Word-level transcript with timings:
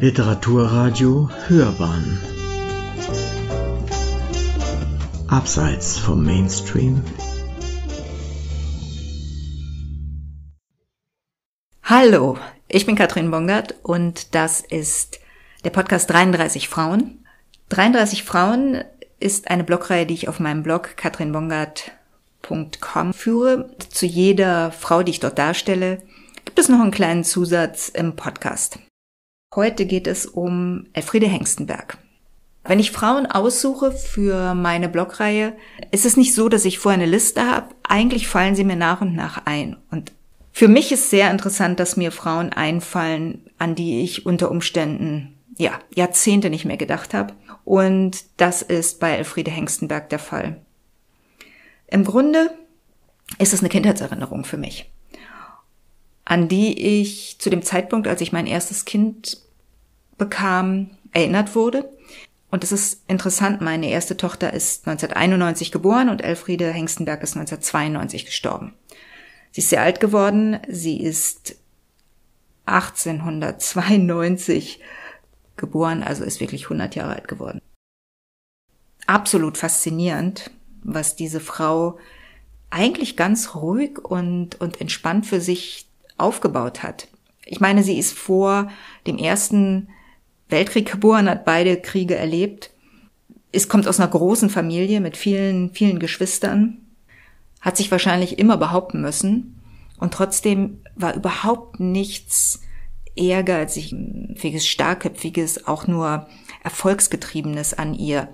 Literaturradio 0.00 1.30
Hörbahn 1.46 2.18
Abseits 5.28 5.96
vom 5.98 6.24
Mainstream 6.24 7.04
Hallo, 11.84 12.38
ich 12.66 12.86
bin 12.86 12.96
Katrin 12.96 13.30
Bongert 13.30 13.74
und 13.82 14.34
das 14.34 14.62
ist 14.62 15.20
der 15.64 15.70
Podcast 15.70 16.08
33 16.08 16.70
Frauen. 16.70 17.22
33 17.68 18.24
Frauen 18.24 18.82
ist 19.18 19.50
eine 19.50 19.64
Blogreihe, 19.64 20.06
die 20.06 20.14
ich 20.14 20.28
auf 20.28 20.40
meinem 20.40 20.62
Blog 20.62 20.96
katrinbongert.com 20.96 23.12
führe. 23.12 23.68
Zu 23.90 24.06
jeder 24.06 24.72
Frau, 24.72 25.02
die 25.02 25.10
ich 25.10 25.20
dort 25.20 25.38
darstelle, 25.38 26.00
gibt 26.46 26.58
es 26.58 26.70
noch 26.70 26.80
einen 26.80 26.90
kleinen 26.90 27.22
Zusatz 27.22 27.90
im 27.90 28.16
Podcast. 28.16 28.78
Heute 29.52 29.84
geht 29.84 30.06
es 30.06 30.26
um 30.26 30.86
Elfriede 30.92 31.26
Hengstenberg. 31.26 31.98
Wenn 32.62 32.78
ich 32.78 32.92
Frauen 32.92 33.26
aussuche 33.26 33.90
für 33.90 34.54
meine 34.54 34.88
Blogreihe, 34.88 35.56
ist 35.90 36.06
es 36.06 36.16
nicht 36.16 36.36
so, 36.36 36.48
dass 36.48 36.64
ich 36.64 36.78
vorher 36.78 37.00
eine 37.00 37.10
Liste 37.10 37.44
habe. 37.44 37.74
Eigentlich 37.82 38.28
fallen 38.28 38.54
sie 38.54 38.62
mir 38.62 38.76
nach 38.76 39.00
und 39.00 39.16
nach 39.16 39.46
ein. 39.46 39.76
Und 39.90 40.12
für 40.52 40.68
mich 40.68 40.92
ist 40.92 41.10
sehr 41.10 41.32
interessant, 41.32 41.80
dass 41.80 41.96
mir 41.96 42.12
Frauen 42.12 42.52
einfallen, 42.52 43.50
an 43.58 43.74
die 43.74 44.02
ich 44.02 44.24
unter 44.24 44.52
Umständen 44.52 45.36
ja, 45.58 45.72
Jahrzehnte 45.92 46.48
nicht 46.48 46.64
mehr 46.64 46.76
gedacht 46.76 47.12
habe. 47.12 47.34
Und 47.64 48.22
das 48.36 48.62
ist 48.62 49.00
bei 49.00 49.16
Elfriede 49.16 49.50
Hengstenberg 49.50 50.10
der 50.10 50.20
Fall. 50.20 50.64
Im 51.88 52.04
Grunde 52.04 52.52
ist 53.40 53.52
es 53.52 53.60
eine 53.60 53.68
Kindheitserinnerung 53.68 54.44
für 54.44 54.58
mich 54.58 54.88
an 56.30 56.46
die 56.46 57.00
ich 57.00 57.40
zu 57.40 57.50
dem 57.50 57.60
Zeitpunkt, 57.60 58.06
als 58.06 58.20
ich 58.20 58.30
mein 58.30 58.46
erstes 58.46 58.84
Kind 58.84 59.38
bekam, 60.16 60.90
erinnert 61.10 61.56
wurde. 61.56 61.90
Und 62.52 62.62
es 62.62 62.70
ist 62.70 63.02
interessant, 63.08 63.60
meine 63.60 63.90
erste 63.90 64.16
Tochter 64.16 64.52
ist 64.52 64.86
1991 64.86 65.72
geboren 65.72 66.08
und 66.08 66.22
Elfriede 66.22 66.70
Hengstenberg 66.70 67.24
ist 67.24 67.36
1992 67.36 68.26
gestorben. 68.26 68.74
Sie 69.50 69.60
ist 69.60 69.70
sehr 69.70 69.82
alt 69.82 69.98
geworden. 69.98 70.60
Sie 70.68 71.02
ist 71.02 71.56
1892 72.66 74.78
geboren, 75.56 76.04
also 76.04 76.22
ist 76.22 76.38
wirklich 76.38 76.66
100 76.66 76.94
Jahre 76.94 77.16
alt 77.16 77.26
geworden. 77.26 77.60
Absolut 79.08 79.58
faszinierend, 79.58 80.52
was 80.84 81.16
diese 81.16 81.40
Frau 81.40 81.98
eigentlich 82.70 83.16
ganz 83.16 83.56
ruhig 83.56 83.98
und, 83.98 84.60
und 84.60 84.80
entspannt 84.80 85.26
für 85.26 85.40
sich 85.40 85.89
aufgebaut 86.20 86.82
hat. 86.82 87.08
Ich 87.44 87.60
meine, 87.60 87.82
sie 87.82 87.98
ist 87.98 88.16
vor 88.16 88.70
dem 89.06 89.18
ersten 89.18 89.88
Weltkrieg 90.48 90.90
geboren, 90.90 91.28
hat 91.28 91.44
beide 91.44 91.76
Kriege 91.76 92.16
erlebt, 92.16 92.70
es 93.52 93.68
kommt 93.68 93.88
aus 93.88 93.98
einer 93.98 94.10
großen 94.10 94.50
Familie 94.50 95.00
mit 95.00 95.16
vielen, 95.16 95.70
vielen 95.70 95.98
Geschwistern, 95.98 96.78
hat 97.60 97.76
sich 97.76 97.90
wahrscheinlich 97.90 98.38
immer 98.38 98.56
behaupten 98.56 99.00
müssen 99.00 99.60
und 99.98 100.14
trotzdem 100.14 100.82
war 100.94 101.14
überhaupt 101.14 101.80
nichts 101.80 102.62
ehrgeiziges, 103.16 104.66
starkköpfiges, 104.66 105.66
auch 105.66 105.86
nur 105.86 106.26
erfolgsgetriebenes 106.62 107.74
an 107.74 107.94
ihr. 107.94 108.32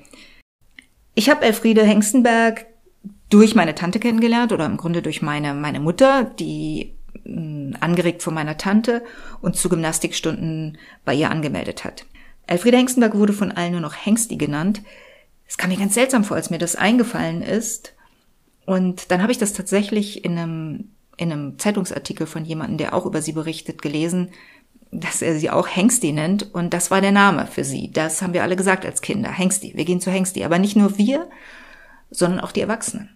Ich 1.15 1.31
habe 1.31 1.45
Elfriede 1.45 1.85
Hengstenberg 1.85 2.67
durch 3.31 3.55
meine 3.55 3.75
Tante 3.75 3.99
kennengelernt 3.99 4.53
oder 4.53 4.67
im 4.67 4.77
Grunde 4.77 5.03
durch 5.03 5.23
meine, 5.23 5.55
meine 5.55 5.81
Mutter, 5.81 6.25
die 6.25 6.96
angeregt 7.81 8.23
von 8.23 8.35
meiner 8.35 8.57
Tante 8.57 9.03
und 9.41 9.57
zu 9.57 9.69
Gymnastikstunden 9.69 10.79
bei 11.05 11.15
ihr 11.15 11.31
angemeldet 11.31 11.85
hat. 11.85 12.07
Elfriede 12.47 12.77
Hengstenberg 12.77 13.17
wurde 13.17 13.33
von 13.33 13.53
allen 13.53 13.73
nur 13.73 13.81
noch 13.81 13.95
Hengsti 13.95 14.37
genannt. 14.37 14.83
Es 15.49 15.57
kam 15.57 15.71
mir 15.71 15.79
ganz 15.79 15.95
seltsam 15.95 16.25
vor, 16.25 16.37
als 16.37 16.51
mir 16.51 16.59
das 16.59 16.77
eingefallen 16.77 17.43
ist. 17.43 17.95
Und 18.65 19.11
dann 19.11 19.23
habe 19.23 19.33
ich 19.33 19.39
das 19.39 19.53
tatsächlich 19.53 20.25
in 20.25 20.39
einem, 20.39 20.91
in 21.17 21.33
einem 21.33 21.59
Zeitungsartikel 21.59 22.27
von 22.27 22.45
jemandem, 22.45 22.79
der 22.79 22.95
auch 22.95 23.07
über 23.07 23.23
sie 23.23 23.33
berichtet, 23.33 23.83
gelesen, 23.83 24.31
dass 24.91 25.23
er 25.23 25.39
sie 25.39 25.51
auch 25.51 25.69
Hengsti 25.69 26.13
nennt. 26.13 26.55
Und 26.55 26.73
das 26.73 26.91
war 26.91 27.01
der 27.01 27.13
Name 27.13 27.47
für 27.47 27.65
sie. 27.65 27.91
Das 27.91 28.23
haben 28.23 28.33
wir 28.33 28.43
alle 28.43 28.57
gesagt 28.57 28.85
als 28.85 29.03
Kinder. 29.03 29.31
Hengsti. 29.31 29.73
Wir 29.75 29.85
gehen 29.85 30.01
zu 30.01 30.11
Hengsti. 30.11 30.45
Aber 30.45 30.59
nicht 30.59 30.77
nur 30.77 30.99
wir, 30.99 31.29
sondern 32.11 32.41
auch 32.41 32.53
die 32.53 32.61
Erwachsenen. 32.61 33.16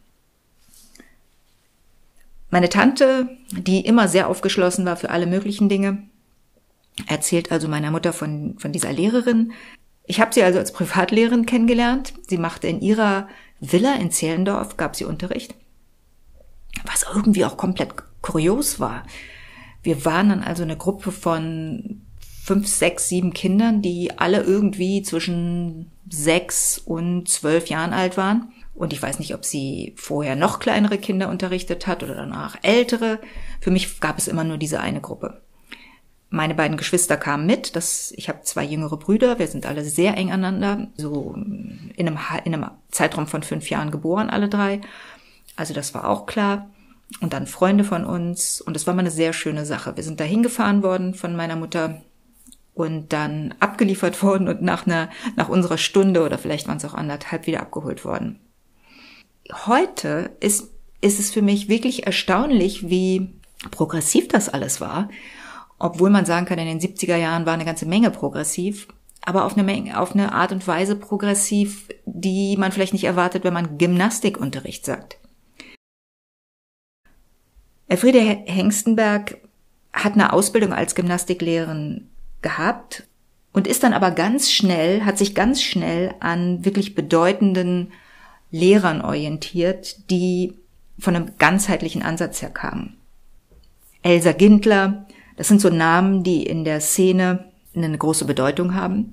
Meine 2.50 2.68
Tante, 2.68 3.28
die 3.52 3.80
immer 3.80 4.08
sehr 4.08 4.28
aufgeschlossen 4.28 4.84
war 4.84 4.96
für 4.96 5.10
alle 5.10 5.26
möglichen 5.26 5.68
Dinge, 5.68 6.02
erzählt 7.06 7.52
also 7.52 7.68
meiner 7.68 7.90
Mutter 7.90 8.12
von, 8.12 8.58
von 8.58 8.72
dieser 8.72 8.92
Lehrerin. 8.92 9.52
Ich 10.04 10.20
habe 10.20 10.34
sie 10.34 10.42
also 10.42 10.58
als 10.58 10.72
Privatlehrerin 10.72 11.46
kennengelernt. 11.46 12.14
Sie 12.26 12.38
machte 12.38 12.66
in 12.66 12.80
ihrer 12.80 13.28
Villa 13.60 13.94
in 13.94 14.10
Zehlendorf, 14.10 14.76
gab 14.76 14.96
sie 14.96 15.04
Unterricht, 15.04 15.54
was 16.84 17.06
irgendwie 17.14 17.44
auch 17.44 17.56
komplett 17.56 17.94
kurios 18.20 18.80
war. 18.80 19.04
Wir 19.82 20.04
waren 20.04 20.28
dann 20.30 20.42
also 20.42 20.62
eine 20.62 20.76
Gruppe 20.76 21.12
von 21.12 22.02
fünf, 22.42 22.66
sechs, 22.66 23.08
sieben 23.08 23.32
Kindern, 23.32 23.80
die 23.80 24.18
alle 24.18 24.42
irgendwie 24.42 25.02
zwischen 25.02 25.90
sechs 26.08 26.78
und 26.78 27.28
zwölf 27.28 27.68
Jahren 27.68 27.92
alt 27.92 28.16
waren. 28.16 28.52
Und 28.80 28.94
ich 28.94 29.02
weiß 29.02 29.18
nicht, 29.18 29.34
ob 29.34 29.44
sie 29.44 29.92
vorher 29.98 30.36
noch 30.36 30.58
kleinere 30.58 30.96
Kinder 30.96 31.28
unterrichtet 31.28 31.86
hat 31.86 32.02
oder 32.02 32.14
danach 32.14 32.56
ältere. 32.62 33.18
Für 33.60 33.70
mich 33.70 34.00
gab 34.00 34.16
es 34.16 34.26
immer 34.26 34.42
nur 34.42 34.56
diese 34.56 34.80
eine 34.80 35.02
Gruppe. 35.02 35.42
Meine 36.30 36.54
beiden 36.54 36.78
Geschwister 36.78 37.18
kamen 37.18 37.44
mit. 37.44 37.76
Das, 37.76 38.10
ich 38.16 38.30
habe 38.30 38.40
zwei 38.40 38.64
jüngere 38.64 38.96
Brüder. 38.96 39.38
Wir 39.38 39.48
sind 39.48 39.66
alle 39.66 39.84
sehr 39.84 40.16
eng 40.16 40.32
aneinander. 40.32 40.88
So 40.96 41.34
in 41.34 41.92
einem, 41.98 42.18
in 42.44 42.54
einem 42.54 42.70
Zeitraum 42.90 43.26
von 43.26 43.42
fünf 43.42 43.68
Jahren 43.68 43.90
geboren, 43.90 44.30
alle 44.30 44.48
drei. 44.48 44.80
Also 45.56 45.74
das 45.74 45.92
war 45.92 46.08
auch 46.08 46.24
klar. 46.24 46.70
Und 47.20 47.34
dann 47.34 47.46
Freunde 47.46 47.84
von 47.84 48.06
uns. 48.06 48.62
Und 48.62 48.78
es 48.78 48.86
war 48.86 48.94
mal 48.94 49.00
eine 49.00 49.10
sehr 49.10 49.34
schöne 49.34 49.66
Sache. 49.66 49.94
Wir 49.96 50.04
sind 50.04 50.20
da 50.20 50.24
hingefahren 50.24 50.82
worden 50.82 51.12
von 51.12 51.36
meiner 51.36 51.56
Mutter 51.56 52.00
und 52.72 53.12
dann 53.12 53.54
abgeliefert 53.60 54.22
worden 54.22 54.48
und 54.48 54.62
nach 54.62 54.86
einer, 54.86 55.10
nach 55.36 55.50
unserer 55.50 55.76
Stunde 55.76 56.24
oder 56.24 56.38
vielleicht 56.38 56.66
waren 56.66 56.78
es 56.78 56.84
auch 56.86 56.94
anderthalb 56.94 57.46
wieder 57.46 57.60
abgeholt 57.60 58.06
worden 58.06 58.40
heute 59.66 60.36
ist, 60.40 60.70
ist 61.00 61.20
es 61.20 61.30
für 61.30 61.42
mich 61.42 61.68
wirklich 61.68 62.06
erstaunlich, 62.06 62.88
wie 62.88 63.34
progressiv 63.70 64.28
das 64.28 64.48
alles 64.48 64.80
war. 64.80 65.08
Obwohl 65.78 66.10
man 66.10 66.26
sagen 66.26 66.46
kann, 66.46 66.58
in 66.58 66.66
den 66.66 66.80
70er 66.80 67.16
Jahren 67.16 67.46
war 67.46 67.54
eine 67.54 67.64
ganze 67.64 67.86
Menge 67.86 68.10
progressiv, 68.10 68.88
aber 69.22 69.44
auf 69.44 69.54
eine, 69.54 69.62
Menge, 69.62 69.98
auf 69.98 70.12
eine 70.12 70.32
Art 70.32 70.52
und 70.52 70.66
Weise 70.66 70.96
progressiv, 70.96 71.88
die 72.04 72.56
man 72.56 72.72
vielleicht 72.72 72.92
nicht 72.92 73.04
erwartet, 73.04 73.44
wenn 73.44 73.54
man 73.54 73.78
Gymnastikunterricht 73.78 74.84
sagt. 74.84 75.18
Elfriede 77.88 78.20
Hengstenberg 78.20 79.38
hat 79.92 80.14
eine 80.14 80.32
Ausbildung 80.32 80.72
als 80.72 80.94
Gymnastiklehrerin 80.94 82.08
gehabt 82.40 83.06
und 83.52 83.66
ist 83.66 83.82
dann 83.82 83.92
aber 83.92 84.12
ganz 84.12 84.50
schnell, 84.50 85.04
hat 85.04 85.18
sich 85.18 85.34
ganz 85.34 85.62
schnell 85.62 86.14
an 86.20 86.64
wirklich 86.64 86.94
bedeutenden 86.94 87.92
Lehrern 88.50 89.00
orientiert, 89.00 90.10
die 90.10 90.54
von 90.98 91.16
einem 91.16 91.36
ganzheitlichen 91.38 92.02
Ansatz 92.02 92.42
her 92.42 92.50
kamen. 92.50 92.96
Elsa 94.02 94.32
Gindler, 94.32 95.06
das 95.36 95.48
sind 95.48 95.60
so 95.60 95.70
Namen, 95.70 96.22
die 96.22 96.42
in 96.42 96.64
der 96.64 96.80
Szene 96.80 97.50
eine 97.74 97.96
große 97.96 98.24
Bedeutung 98.24 98.74
haben, 98.74 99.12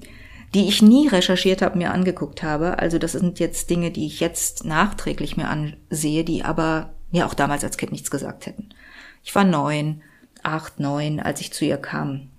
die 0.54 0.68
ich 0.68 0.82
nie 0.82 1.08
recherchiert 1.08 1.62
habe, 1.62 1.78
mir 1.78 1.92
angeguckt 1.92 2.42
habe. 2.42 2.80
Also 2.80 2.98
das 2.98 3.12
sind 3.14 3.40
jetzt 3.40 3.70
Dinge, 3.70 3.92
die 3.92 4.08
ich 4.08 4.20
jetzt 4.20 4.66
nachträglich 4.66 5.38
mir 5.38 5.50
ansehe, 5.50 6.24
die 6.24 6.44
aber 6.44 6.94
mir 7.12 7.26
auch 7.26 7.34
damals 7.34 7.64
als 7.64 7.78
Kind 7.78 7.92
nichts 7.92 8.12
gesagt 8.12 8.46
hätten. 8.46 8.70
Ich 9.24 9.36
war 9.36 9.44
neun, 9.44 10.02
acht, 10.44 10.80
neun, 10.80 11.20
als 11.20 11.42
ich 11.42 11.54
zu 11.54 11.66
ihr 11.66 11.78
kam. 11.78 12.30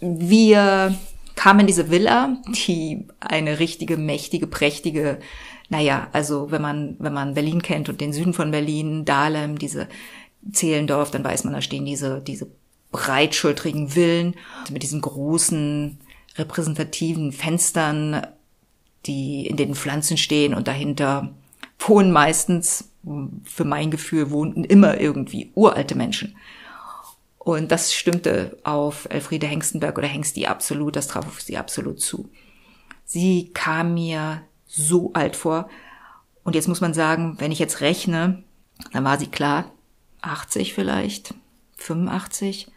Wir 0.00 0.94
kam 1.40 1.58
in 1.58 1.66
diese 1.66 1.90
Villa, 1.90 2.36
die 2.66 3.06
eine 3.18 3.60
richtige, 3.60 3.96
mächtige, 3.96 4.46
prächtige, 4.46 5.20
naja, 5.70 6.08
also 6.12 6.50
wenn 6.50 6.60
man, 6.60 6.96
wenn 6.98 7.14
man 7.14 7.32
Berlin 7.32 7.62
kennt 7.62 7.88
und 7.88 8.02
den 8.02 8.12
Süden 8.12 8.34
von 8.34 8.50
Berlin, 8.50 9.06
Dahlem, 9.06 9.58
diese 9.58 9.88
Zehlendorf, 10.52 11.10
dann 11.10 11.24
weiß 11.24 11.44
man, 11.44 11.54
da 11.54 11.62
stehen 11.62 11.86
diese, 11.86 12.20
diese 12.20 12.46
breitschultrigen 12.92 13.88
Villen 13.88 14.34
mit 14.70 14.82
diesen 14.82 15.00
großen, 15.00 15.96
repräsentativen 16.36 17.32
Fenstern, 17.32 18.26
die 19.06 19.46
in 19.46 19.56
denen 19.56 19.76
Pflanzen 19.76 20.18
stehen 20.18 20.52
und 20.52 20.68
dahinter 20.68 21.30
wohnen 21.78 22.12
meistens, 22.12 22.90
für 23.44 23.64
mein 23.64 23.90
Gefühl, 23.90 24.30
wohnten 24.30 24.62
immer 24.62 25.00
irgendwie 25.00 25.52
uralte 25.54 25.94
Menschen. 25.94 26.36
Und 27.42 27.72
das 27.72 27.94
stimmte 27.94 28.58
auf 28.64 29.08
Elfriede 29.10 29.46
Hengstenberg 29.46 29.96
oder 29.96 30.06
Hengsti 30.06 30.44
absolut, 30.44 30.94
das 30.94 31.06
traf 31.06 31.26
auf 31.26 31.40
sie 31.40 31.56
absolut 31.56 31.98
zu. 31.98 32.28
Sie 33.06 33.50
kam 33.54 33.94
mir 33.94 34.42
so 34.66 35.14
alt 35.14 35.36
vor. 35.36 35.70
Und 36.44 36.54
jetzt 36.54 36.68
muss 36.68 36.82
man 36.82 36.92
sagen, 36.92 37.36
wenn 37.38 37.50
ich 37.50 37.58
jetzt 37.58 37.80
rechne, 37.80 38.44
dann 38.92 39.04
war 39.04 39.18
sie 39.18 39.28
klar 39.28 39.72
80 40.20 40.74
vielleicht, 40.74 41.34
85. 41.78 42.68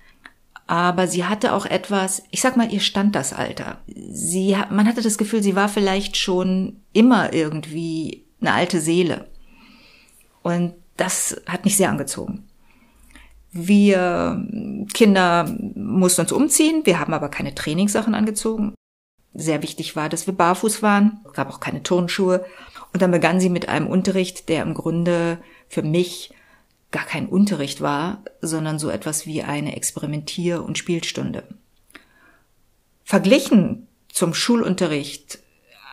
aber 0.65 1.07
sie 1.07 1.25
hatte 1.25 1.51
auch 1.51 1.65
etwas, 1.65 2.23
ich 2.31 2.39
sag 2.39 2.55
mal, 2.55 2.71
ihr 2.71 2.79
stand 2.79 3.15
das 3.15 3.33
Alter. 3.33 3.81
Sie, 3.85 4.55
man 4.69 4.87
hatte 4.87 5.01
das 5.01 5.17
Gefühl, 5.17 5.43
sie 5.43 5.57
war 5.57 5.67
vielleicht 5.67 6.15
schon 6.15 6.79
immer 6.93 7.33
irgendwie 7.33 8.23
eine 8.39 8.53
alte 8.53 8.79
Seele. 8.79 9.29
Und 10.41 10.73
das 10.95 11.41
hat 11.47 11.65
mich 11.65 11.75
sehr 11.75 11.89
angezogen. 11.89 12.47
Wir 13.53 14.45
Kinder 14.93 15.55
mussten 15.75 16.21
uns 16.21 16.31
umziehen, 16.31 16.81
wir 16.85 16.99
haben 16.99 17.13
aber 17.13 17.29
keine 17.29 17.53
Trainingssachen 17.53 18.15
angezogen. 18.15 18.73
Sehr 19.35 19.63
wichtig 19.63 19.95
war, 19.95 20.09
dass 20.09 20.27
wir 20.27 20.33
barfuß 20.33 20.81
waren, 20.81 21.19
es 21.25 21.33
gab 21.33 21.49
auch 21.49 21.59
keine 21.59 21.83
Turnschuhe. 21.83 22.45
Und 22.93 23.01
dann 23.01 23.11
begann 23.11 23.39
sie 23.39 23.49
mit 23.49 23.69
einem 23.69 23.87
Unterricht, 23.87 24.49
der 24.49 24.61
im 24.63 24.73
Grunde 24.73 25.39
für 25.67 25.81
mich 25.81 26.31
gar 26.91 27.05
kein 27.05 27.27
Unterricht 27.27 27.81
war, 27.81 28.23
sondern 28.41 28.77
so 28.77 28.89
etwas 28.89 29.25
wie 29.25 29.41
eine 29.41 29.75
Experimentier- 29.75 30.63
und 30.63 30.77
Spielstunde. 30.77 31.43
Verglichen 33.03 33.87
zum 34.09 34.33
Schulunterricht 34.33 35.39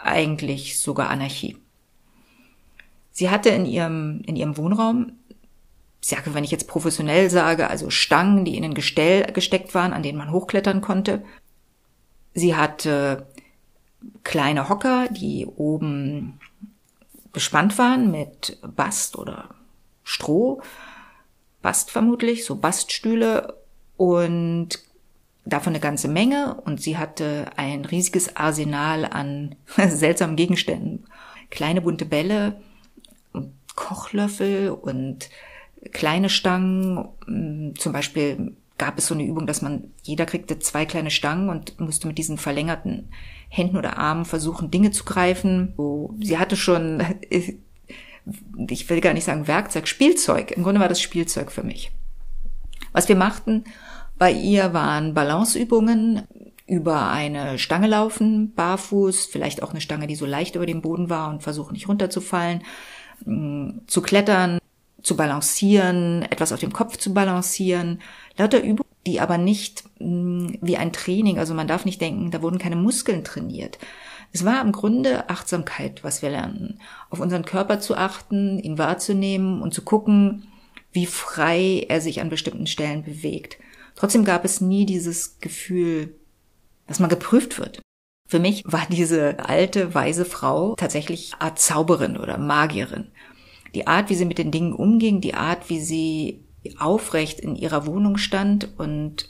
eigentlich 0.03 0.79
sogar 0.79 1.09
Anarchie. 1.09 1.57
Sie 3.13 3.31
hatte 3.31 3.49
in 3.51 3.67
ihrem, 3.67 4.23
in 4.27 4.37
ihrem 4.37 4.57
Wohnraum, 4.57 5.13
ich 6.03 6.09
sage, 6.09 6.35
wenn 6.35 6.45
ich 6.45 6.51
jetzt 6.51 6.69
professionell 6.69 7.29
sage, 7.31 7.69
also 7.69 7.91
Stangen, 7.91 8.45
die 8.45 8.57
in 8.57 8.65
ein 8.65 8.75
Gestell 8.75 9.33
gesteckt 9.33 9.75
waren, 9.75 9.93
an 9.93 10.03
denen 10.03 10.19
man 10.19 10.33
hochklettern 10.33 10.81
konnte. 10.81 11.23
Sie 12.33 12.55
hatte 12.57 13.27
kleine 14.25 14.69
Hocker, 14.69 15.09
die 15.11 15.47
oben 15.47 16.41
bespannt 17.33 17.77
waren 17.79 18.11
mit 18.11 18.59
Bast 18.63 19.17
oder 19.17 19.51
Stroh 20.03 20.63
Bast 21.63 21.91
vermutlich, 21.91 22.45
so 22.45 22.57
Baststühle 22.57 23.55
und 23.97 24.69
davon 25.45 25.73
eine 25.73 25.81
ganze 25.81 26.09
Menge 26.09 26.55
und 26.65 26.81
sie 26.81 26.97
hatte 26.97 27.47
ein 27.57 27.85
riesiges 27.85 28.37
Arsenal 28.37 29.05
an 29.05 29.57
seltsamen 29.77 30.37
Gegenständen. 30.37 31.07
Kleine 31.51 31.83
bunte 31.83 32.07
Bälle, 32.07 32.61
Kochlöffel 33.75 34.71
und 34.71 35.29
kleine 35.93 36.29
Stangen. 36.29 37.75
Zum 37.79 37.93
Beispiel 37.93 38.57
gab 38.79 38.99
es 38.99 39.07
so 39.07 39.15
eine 39.15 39.25
Übung, 39.25 39.47
dass 39.47 39.63
man, 39.63 39.91
jeder 40.03 40.27
kriegte 40.27 40.59
zwei 40.59 40.87
kleine 40.87 41.11
Stangen 41.11 41.49
und 41.49 41.79
musste 41.81 42.07
mit 42.07 42.19
diesen 42.19 42.39
verlängerten 42.39 43.11
Händen 43.49 43.77
oder 43.77 43.99
Armen 43.99 44.25
versuchen, 44.25 44.71
Dinge 44.71 44.91
zu 44.91 45.05
greifen. 45.05 45.75
Sie 46.21 46.39
hatte 46.39 46.57
schon 46.57 47.03
ich 48.69 48.89
will 48.89 49.01
gar 49.01 49.15
nicht 49.15 49.25
sagen 49.25 49.49
Werkzeug, 49.49 49.89
Spielzeug. 49.89 50.53
Im 50.53 50.63
Grunde 50.63 50.81
war 50.81 50.89
das 50.89 51.01
Spielzeug 51.01 51.51
für 51.51 51.63
mich. 51.63 51.91
Was 52.93 53.09
wir 53.09 53.17
machten 53.17 53.65
bei 54.19 54.33
ihr 54.33 54.75
waren 54.75 55.15
Balanceübungen, 55.15 56.23
über 56.67 57.11
eine 57.11 57.59
Stange 57.59 57.89
laufen, 57.89 58.53
barfuß, 58.55 59.27
vielleicht 59.27 59.63
auch 59.63 59.71
eine 59.71 59.81
Stange, 59.81 60.07
die 60.07 60.15
so 60.15 60.27
leicht 60.27 60.55
über 60.55 60.67
dem 60.67 60.83
Boden 60.83 61.11
war 61.11 61.31
und 61.31 61.43
versuchen 61.43 61.73
nicht 61.73 61.89
runterzufallen, 61.89 62.63
mm, 63.25 63.71
zu 63.89 64.03
klettern, 64.03 64.60
zu 65.03 65.17
balancieren, 65.17 66.23
etwas 66.23 66.53
auf 66.53 66.61
dem 66.61 66.73
Kopf 66.73 66.97
zu 66.97 67.15
balancieren, 67.15 68.01
lauter 68.37 68.63
Übungen, 68.63 68.91
die 69.07 69.21
aber 69.21 69.39
nicht 69.39 69.85
mm, 69.99 70.55
wie 70.61 70.77
ein 70.77 70.93
Training, 70.93 71.39
also 71.39 71.55
man 71.55 71.69
darf 71.69 71.85
nicht 71.85 72.01
denken, 72.01 72.31
da 72.31 72.43
wurden 72.43 72.59
keine 72.59 72.77
Muskeln 72.77 73.25
trainiert, 73.25 73.79
es 74.33 74.45
war 74.45 74.61
im 74.63 74.73
Grunde 74.73 75.29
Achtsamkeit, 75.29 76.05
was 76.05 76.23
wir 76.23 76.31
lernten. 76.31 76.79
Auf 77.11 77.21
unseren 77.21 77.45
Körper 77.45 77.81
zu 77.81 77.97
achten, 77.97 78.59
ihn 78.61 78.79
wahrzunehmen 78.79 79.61
und 79.61 79.75
zu 79.75 79.83
gucken, 79.83 80.45
wie 80.93 81.07
frei 81.07 81.87
er 81.89 82.01
sich 82.01 82.21
an 82.21 82.29
bestimmten 82.29 82.67
Stellen 82.67 83.03
bewegt. 83.03 83.59
Trotzdem 83.97 84.25
gab 84.25 84.45
es 84.45 84.61
nie 84.61 84.87
dieses 84.87 85.41
Gefühl, 85.41 86.15
dass 86.87 87.01
man 87.01 87.11
geprüft 87.11 87.59
wird. 87.59 87.81
Für 88.29 88.39
mich 88.39 88.63
war 88.65 88.87
diese 88.89 89.39
alte, 89.41 89.95
weise 89.95 90.25
Frau 90.25 90.75
tatsächlich 90.77 91.35
Art 91.41 91.59
Zauberin 91.59 92.17
oder 92.17 92.39
Magierin. 92.39 93.09
Die 93.75 93.87
Art, 93.87 94.11
wie 94.11 94.15
sie 94.15 94.25
mit 94.25 94.39
den 94.39 94.51
Dingen 94.51 94.73
umging, 94.73 95.21
die 95.21 95.35
Art, 95.35 95.69
wie 95.69 95.81
sie 95.81 96.45
aufrecht 96.79 97.41
in 97.41 97.57
ihrer 97.57 97.87
Wohnung 97.87 98.17
stand 98.17 98.69
und 98.79 99.29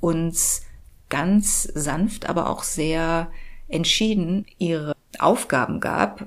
uns 0.00 0.62
ganz 1.08 1.62
sanft, 1.62 2.28
aber 2.28 2.50
auch 2.50 2.62
sehr 2.62 3.30
entschieden 3.68 4.46
ihre 4.58 4.94
Aufgaben 5.18 5.80
gab 5.80 6.26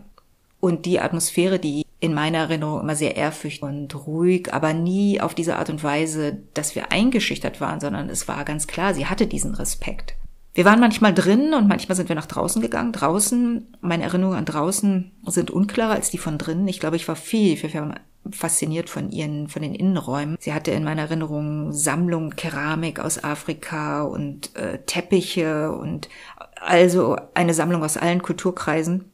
und 0.60 0.86
die 0.86 1.00
Atmosphäre, 1.00 1.60
die 1.60 1.86
in 2.00 2.14
meiner 2.14 2.40
Erinnerung 2.40 2.82
immer 2.82 2.96
sehr 2.96 3.16
ehrfürchtig 3.16 3.64
und 3.64 3.94
ruhig, 4.08 4.54
aber 4.54 4.74
nie 4.74 5.20
auf 5.20 5.34
diese 5.34 5.58
Art 5.58 5.70
und 5.70 5.84
Weise, 5.84 6.38
dass 6.54 6.76
wir 6.76 6.92
eingeschüchtert 6.92 7.60
waren, 7.60 7.80
sondern 7.80 8.10
es 8.10 8.28
war 8.28 8.46
ganz 8.46 8.68
klar, 8.68 8.94
sie 8.94 9.08
hatte 9.08 9.28
diesen 9.28 9.56
Respekt. 9.56 10.16
Wir 10.58 10.66
waren 10.66 10.80
manchmal 10.80 11.14
drin 11.14 11.54
und 11.54 11.68
manchmal 11.68 11.96
sind 11.96 12.10
wir 12.10 12.16
nach 12.16 12.26
draußen 12.26 12.64
gegangen. 12.64 12.92
Draußen, 12.92 13.78
meine 13.80 14.02
Erinnerungen 14.02 14.40
an 14.40 14.46
draußen 14.46 15.12
sind 15.28 15.52
unklarer 15.52 15.94
als 15.94 16.10
die 16.10 16.18
von 16.18 16.40
drinnen. 16.40 16.68
Ich 16.68 16.80
glaube, 16.80 16.96
ich 16.96 17.08
war 17.08 17.16
viel, 17.16 17.58
viel, 17.58 17.70
viel 17.70 17.94
fasziniert 18.32 18.90
von 18.90 19.12
ihren, 19.12 19.50
von 19.50 19.62
den 19.62 19.76
Innenräumen. 19.76 20.36
Sie 20.40 20.56
hatte 20.56 20.72
in 20.72 20.84
meiner 20.84 21.04
Erinnerung 21.04 21.74
Sammlungen 21.74 22.36
Keramik 22.36 23.00
aus 23.00 23.24
Afrika 23.24 24.02
und 24.02 24.56
äh, 24.56 24.80
Teppiche 24.88 25.72
und 25.74 26.10
also 26.60 27.18
eine 27.36 27.54
Sammlung 27.54 27.84
aus 27.84 27.96
allen 27.96 28.24
Kulturkreisen. 28.24 29.12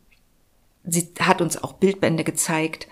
Sie 0.86 1.12
hat 1.20 1.42
uns 1.42 1.62
auch 1.62 1.74
Bildbände 1.74 2.24
gezeigt 2.24 2.88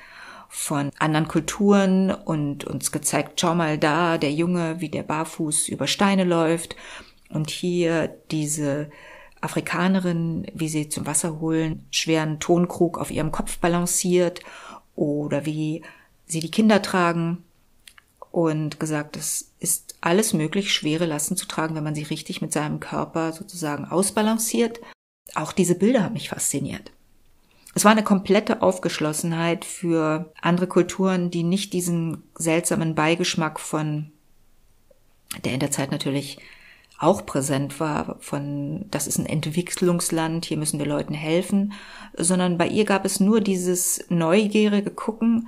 von 0.50 0.92
anderen 1.00 1.30
Kulturen 1.30 2.12
und 2.12 2.65
uns 2.65 2.92
gezeigt, 2.92 3.39
schau 3.39 3.56
mal 3.56 3.77
da, 3.77 4.18
der 4.18 4.33
Junge, 4.33 4.81
wie 4.81 4.89
der 4.89 5.04
barfuß 5.04 5.69
über 5.69 5.88
Steine 5.88 6.25
läuft 6.25 6.75
und 7.33 7.50
hier 7.50 8.16
diese 8.31 8.89
Afrikanerin, 9.42 10.45
wie 10.54 10.69
sie 10.69 10.89
zum 10.89 11.06
Wasser 11.07 11.39
holen, 11.39 11.86
schweren 11.92 12.39
Tonkrug 12.39 12.98
auf 12.98 13.12
ihrem 13.12 13.31
Kopf 13.31 13.57
balanciert 13.57 14.42
oder 14.95 15.45
wie 15.45 15.83
sie 16.28 16.39
die 16.39 16.51
Kinder 16.51 16.81
tragen 16.81 17.44
und 18.31 18.80
gesagt, 18.80 19.18
es 19.18 19.51
ist 19.60 19.95
alles 20.00 20.33
möglich, 20.33 20.74
schwere 20.74 21.06
Lasten 21.06 21.36
zu 21.36 21.48
tragen, 21.48 21.75
wenn 21.75 21.83
man 21.83 21.95
sie 21.95 22.04
richtig 22.04 22.42
mit 22.42 22.54
seinem 22.54 22.80
Körper 22.80 23.33
sozusagen 23.33 23.86
ausbalanciert. 23.86 24.80
Auch 25.36 25.51
diese 25.51 25.75
Bilder 25.75 26.04
haben 26.04 26.13
mich 26.13 26.30
fasziniert. 26.30 26.92
Es 27.74 27.86
war 27.86 27.92
eine 27.92 28.04
komplette 28.04 28.62
Aufgeschlossenheit 28.62 29.63
für 29.63 30.33
andere 30.42 30.68
Kulturen, 30.68 31.31
die 31.31 31.44
nicht 31.44 31.74
diesen 31.74 32.24
seltsamen 32.36 32.95
Beigeschmack 32.95 33.60
von, 33.60 34.12
der 35.45 35.54
in 35.54 35.59
der 35.59 35.71
Zeit 35.71 35.92
natürlich 35.92 36.38
auch 37.01 37.25
präsent 37.25 37.79
war, 37.79 38.17
von, 38.19 38.85
das 38.91 39.07
ist 39.07 39.17
ein 39.17 39.25
Entwicklungsland, 39.25 40.45
hier 40.45 40.57
müssen 40.57 40.77
wir 40.77 40.85
Leuten 40.85 41.15
helfen, 41.15 41.73
sondern 42.15 42.57
bei 42.57 42.67
ihr 42.67 42.85
gab 42.85 43.05
es 43.05 43.19
nur 43.19 43.41
dieses 43.41 44.05
neugierige 44.09 44.91
Gucken 44.91 45.47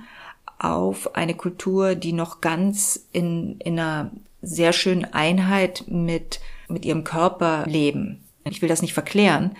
auf 0.58 1.14
eine 1.14 1.34
Kultur, 1.34 1.94
die 1.94 2.12
noch 2.12 2.40
ganz 2.40 3.06
in, 3.12 3.60
in 3.60 3.78
einer 3.78 4.10
sehr 4.42 4.72
schönen 4.72 5.04
Einheit 5.04 5.84
mit, 5.86 6.40
mit 6.68 6.84
ihrem 6.84 7.04
Körper 7.04 7.64
leben. 7.66 8.24
Ich 8.44 8.60
will 8.60 8.68
das 8.68 8.82
nicht 8.82 8.94
verklären, 8.94 9.56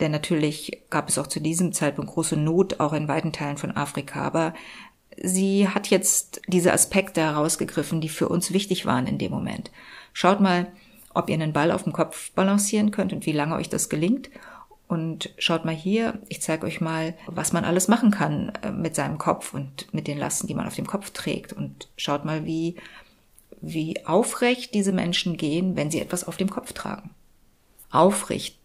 denn 0.00 0.12
natürlich 0.12 0.82
gab 0.90 1.08
es 1.08 1.18
auch 1.18 1.26
zu 1.26 1.40
diesem 1.40 1.72
Zeitpunkt 1.72 2.12
große 2.12 2.36
Not 2.36 2.78
auch 2.78 2.92
in 2.92 3.08
weiten 3.08 3.32
Teilen 3.32 3.58
von 3.58 3.76
Afrika, 3.76 4.22
aber 4.22 4.54
sie 5.20 5.68
hat 5.68 5.88
jetzt 5.88 6.40
diese 6.46 6.72
Aspekte 6.72 7.20
herausgegriffen, 7.20 8.00
die 8.00 8.08
für 8.08 8.28
uns 8.28 8.52
wichtig 8.52 8.86
waren 8.86 9.08
in 9.08 9.18
dem 9.18 9.32
Moment. 9.32 9.72
Schaut 10.12 10.40
mal, 10.40 10.72
ob 11.14 11.28
ihr 11.28 11.34
einen 11.34 11.52
Ball 11.52 11.70
auf 11.70 11.84
dem 11.84 11.92
Kopf 11.92 12.30
balancieren 12.32 12.90
könnt 12.90 13.12
und 13.12 13.26
wie 13.26 13.32
lange 13.32 13.56
euch 13.56 13.68
das 13.68 13.88
gelingt 13.88 14.30
und 14.92 15.32
schaut 15.38 15.64
mal 15.64 15.74
hier, 15.74 16.18
ich 16.28 16.42
zeige 16.42 16.66
euch 16.66 16.82
mal, 16.82 17.14
was 17.24 17.54
man 17.54 17.64
alles 17.64 17.88
machen 17.88 18.10
kann 18.10 18.52
äh, 18.62 18.70
mit 18.70 18.94
seinem 18.94 19.16
Kopf 19.16 19.54
und 19.54 19.86
mit 19.94 20.06
den 20.06 20.18
Lasten, 20.18 20.48
die 20.48 20.54
man 20.54 20.66
auf 20.66 20.74
dem 20.74 20.86
Kopf 20.86 21.12
trägt. 21.12 21.54
Und 21.54 21.88
schaut 21.96 22.26
mal, 22.26 22.44
wie, 22.44 22.76
wie 23.62 24.04
aufrecht 24.04 24.74
diese 24.74 24.92
Menschen 24.92 25.38
gehen, 25.38 25.76
wenn 25.76 25.90
sie 25.90 25.98
etwas 25.98 26.24
auf 26.28 26.36
dem 26.36 26.50
Kopf 26.50 26.74
tragen. 26.74 27.08
Aufrecht. 27.90 28.58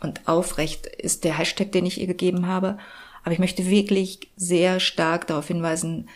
Und 0.00 0.26
aufrecht 0.26 0.86
ist 0.86 1.22
der 1.22 1.38
Hashtag, 1.38 1.70
den 1.70 1.86
ich 1.86 2.00
ihr 2.00 2.08
gegeben 2.08 2.48
habe. 2.48 2.76
Aber 3.22 3.32
ich 3.32 3.38
möchte 3.38 3.70
wirklich 3.70 4.18
sehr 4.34 4.80
stark 4.80 5.28
darauf 5.28 5.46
hinweisen, 5.46 6.08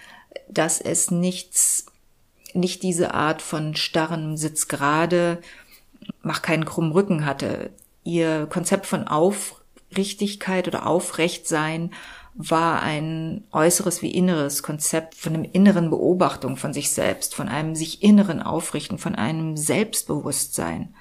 dass 0.49 0.81
es 0.81 1.13
nichts, 1.13 1.87
nicht 2.53 2.83
diese 2.83 3.15
Art 3.15 3.41
von 3.41 3.77
starren 3.77 4.37
Sitz 4.37 4.67
gerade, 4.67 5.41
mach 6.23 6.43
keinen 6.43 6.65
krummen 6.65 6.93
Rücken 6.93 7.25
hatte 7.25 7.71
ihr 8.05 8.47
Konzept 8.47 8.87
von 8.87 9.07
Aufrichtigkeit 9.07 10.69
oder 10.69 10.87
Aufrechtsein 10.87 11.91
war 12.35 12.83
ein 12.83 13.45
äußeres 13.53 14.01
wie 14.01 14.11
inneres 14.11 14.63
Konzept 14.63 15.15
von 15.15 15.35
einem 15.35 15.45
inneren 15.45 15.91
Beobachtung 15.91 16.57
von 16.57 16.73
sich 16.73 16.91
selbst, 16.91 17.35
von 17.35 17.49
einem 17.49 17.75
sich 17.75 18.03
inneren 18.03 18.43
Aufrichten, 18.43 18.99
von 18.99 19.15
einem 19.15 19.57
Selbstbewusstsein. 19.57 20.95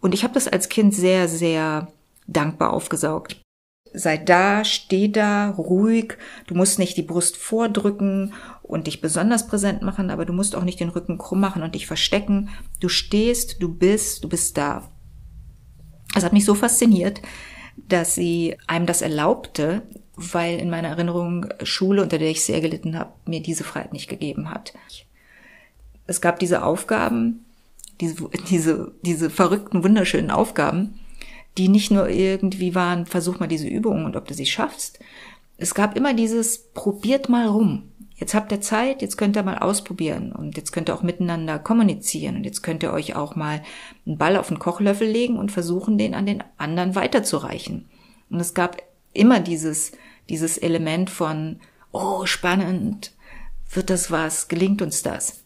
Und 0.00 0.14
ich 0.14 0.22
habe 0.22 0.34
das 0.34 0.46
als 0.46 0.68
Kind 0.68 0.94
sehr, 0.94 1.28
sehr 1.28 1.88
dankbar 2.26 2.72
aufgesaugt. 2.72 3.36
Sei 3.94 4.18
da, 4.18 4.64
steh 4.64 5.08
da, 5.08 5.50
ruhig. 5.50 6.18
Du 6.46 6.54
musst 6.54 6.78
nicht 6.78 6.96
die 6.96 7.02
Brust 7.02 7.36
vordrücken 7.36 8.34
und 8.62 8.86
dich 8.86 9.00
besonders 9.00 9.46
präsent 9.46 9.82
machen, 9.82 10.10
aber 10.10 10.26
du 10.26 10.32
musst 10.32 10.56
auch 10.56 10.64
nicht 10.64 10.80
den 10.80 10.88
Rücken 10.88 11.16
krumm 11.16 11.40
machen 11.40 11.62
und 11.62 11.74
dich 11.74 11.86
verstecken. 11.86 12.50
Du 12.80 12.88
stehst, 12.88 13.62
du 13.62 13.72
bist, 13.72 14.24
du 14.24 14.28
bist 14.28 14.58
da. 14.58 14.90
Das 16.12 16.24
hat 16.24 16.32
mich 16.32 16.44
so 16.44 16.54
fasziniert, 16.54 17.22
dass 17.76 18.14
sie 18.14 18.56
einem 18.66 18.86
das 18.86 19.00
erlaubte, 19.00 19.82
weil 20.16 20.58
in 20.58 20.70
meiner 20.70 20.88
Erinnerung 20.88 21.46
Schule, 21.62 22.02
unter 22.02 22.18
der 22.18 22.30
ich 22.30 22.44
sehr 22.44 22.60
gelitten 22.60 22.98
habe, 22.98 23.12
mir 23.26 23.42
diese 23.42 23.64
Freiheit 23.64 23.92
nicht 23.92 24.08
gegeben 24.08 24.50
hat. 24.50 24.74
Es 26.06 26.20
gab 26.20 26.38
diese 26.38 26.64
Aufgaben, 26.64 27.44
diese, 28.00 28.28
diese, 28.48 28.92
diese 29.02 29.30
verrückten, 29.30 29.82
wunderschönen 29.82 30.30
Aufgaben, 30.30 31.00
die 31.58 31.68
nicht 31.68 31.90
nur 31.90 32.08
irgendwie 32.08 32.74
waren, 32.74 33.06
versuch 33.06 33.38
mal 33.38 33.46
diese 33.46 33.68
Übung 33.68 34.04
und 34.04 34.16
ob 34.16 34.26
du 34.26 34.34
sie 34.34 34.46
schaffst. 34.46 34.98
Es 35.56 35.74
gab 35.74 35.96
immer 35.96 36.14
dieses, 36.14 36.72
probiert 36.72 37.28
mal 37.28 37.46
rum. 37.46 37.90
Jetzt 38.16 38.34
habt 38.34 38.52
ihr 38.52 38.60
Zeit, 38.60 39.02
jetzt 39.02 39.16
könnt 39.16 39.36
ihr 39.36 39.42
mal 39.42 39.58
ausprobieren 39.58 40.32
und 40.32 40.56
jetzt 40.56 40.72
könnt 40.72 40.88
ihr 40.88 40.94
auch 40.94 41.02
miteinander 41.02 41.58
kommunizieren 41.58 42.36
und 42.36 42.44
jetzt 42.44 42.62
könnt 42.62 42.82
ihr 42.82 42.92
euch 42.92 43.16
auch 43.16 43.34
mal 43.34 43.62
einen 44.06 44.18
Ball 44.18 44.36
auf 44.36 44.48
den 44.48 44.58
Kochlöffel 44.58 45.08
legen 45.08 45.36
und 45.36 45.50
versuchen, 45.50 45.98
den 45.98 46.14
an 46.14 46.26
den 46.26 46.42
anderen 46.56 46.94
weiterzureichen. 46.94 47.88
Und 48.30 48.40
es 48.40 48.54
gab 48.54 48.80
immer 49.12 49.40
dieses, 49.40 49.92
dieses 50.28 50.58
Element 50.58 51.10
von, 51.10 51.60
oh, 51.92 52.24
spannend, 52.26 53.12
wird 53.70 53.90
das 53.90 54.10
was, 54.10 54.48
gelingt 54.48 54.80
uns 54.82 55.02
das? 55.02 55.44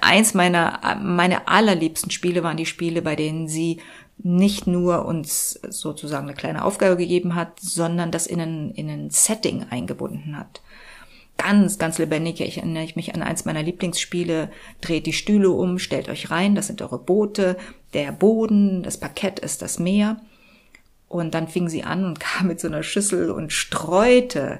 Eins 0.00 0.34
meiner, 0.34 0.98
meine 1.00 1.46
allerliebsten 1.46 2.10
Spiele 2.10 2.42
waren 2.42 2.56
die 2.56 2.66
Spiele, 2.66 3.02
bei 3.02 3.14
denen 3.14 3.46
sie 3.46 3.80
nicht 4.18 4.66
nur 4.66 5.04
uns 5.04 5.60
sozusagen 5.68 6.26
eine 6.26 6.36
kleine 6.36 6.64
Aufgabe 6.64 6.96
gegeben 6.96 7.34
hat, 7.34 7.60
sondern 7.60 8.10
das 8.10 8.26
in 8.26 8.40
ein, 8.40 8.70
in 8.72 8.90
ein 8.90 9.10
Setting 9.10 9.66
eingebunden 9.70 10.36
hat. 10.36 10.60
Ganz, 11.36 11.78
ganz 11.78 11.98
lebendig. 11.98 12.40
Ich 12.40 12.58
erinnere 12.58 12.88
mich 12.96 13.14
an 13.14 13.22
eins 13.22 13.44
meiner 13.44 13.62
Lieblingsspiele. 13.62 14.50
Dreht 14.80 15.06
die 15.06 15.12
Stühle 15.12 15.50
um, 15.50 15.78
stellt 15.78 16.08
euch 16.08 16.32
rein, 16.32 16.56
das 16.56 16.66
sind 16.66 16.82
eure 16.82 16.98
Boote. 16.98 17.56
Der 17.94 18.10
Boden, 18.10 18.82
das 18.82 18.98
Parkett 18.98 19.38
ist 19.38 19.62
das 19.62 19.78
Meer. 19.78 20.20
Und 21.08 21.34
dann 21.34 21.48
fing 21.48 21.68
sie 21.68 21.84
an 21.84 22.04
und 22.04 22.20
kam 22.20 22.48
mit 22.48 22.58
so 22.60 22.66
einer 22.66 22.82
Schüssel 22.82 23.30
und 23.30 23.52
streute 23.52 24.58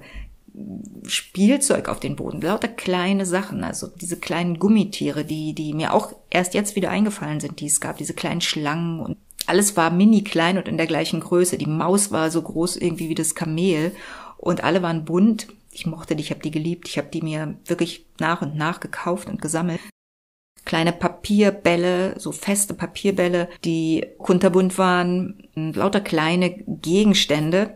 Spielzeug 1.06 1.88
auf 1.88 2.00
den 2.00 2.16
Boden, 2.16 2.40
lauter 2.40 2.68
kleine 2.68 3.26
Sachen, 3.26 3.64
also 3.64 3.86
diese 3.86 4.16
kleinen 4.16 4.58
Gummitiere, 4.58 5.24
die, 5.24 5.54
die 5.54 5.72
mir 5.72 5.94
auch 5.94 6.14
erst 6.30 6.54
jetzt 6.54 6.76
wieder 6.76 6.90
eingefallen 6.90 7.40
sind, 7.40 7.60
die 7.60 7.66
es 7.66 7.80
gab, 7.80 7.98
diese 7.98 8.14
kleinen 8.14 8.40
Schlangen 8.40 9.00
und 9.00 9.16
alles 9.46 9.76
war 9.76 9.90
mini 9.90 10.22
klein 10.22 10.58
und 10.58 10.68
in 10.68 10.76
der 10.76 10.86
gleichen 10.86 11.20
Größe. 11.20 11.56
Die 11.56 11.66
Maus 11.66 12.12
war 12.12 12.30
so 12.30 12.42
groß 12.42 12.76
irgendwie 12.76 13.08
wie 13.08 13.14
das 13.14 13.34
Kamel 13.34 13.92
und 14.36 14.62
alle 14.62 14.82
waren 14.82 15.06
bunt. 15.06 15.48
Ich 15.70 15.86
mochte 15.86 16.14
die, 16.14 16.22
ich 16.22 16.30
habe 16.30 16.42
die 16.42 16.50
geliebt. 16.50 16.86
Ich 16.86 16.98
habe 16.98 17.08
die 17.08 17.22
mir 17.22 17.56
wirklich 17.64 18.04
nach 18.18 18.42
und 18.42 18.56
nach 18.56 18.80
gekauft 18.80 19.26
und 19.26 19.40
gesammelt. 19.40 19.80
Kleine 20.66 20.92
Papierbälle, 20.92 22.20
so 22.20 22.30
feste 22.30 22.74
Papierbälle, 22.74 23.48
die 23.64 24.04
kunterbunt 24.18 24.76
waren, 24.76 25.48
lauter 25.54 26.02
kleine 26.02 26.50
Gegenstände. 26.50 27.74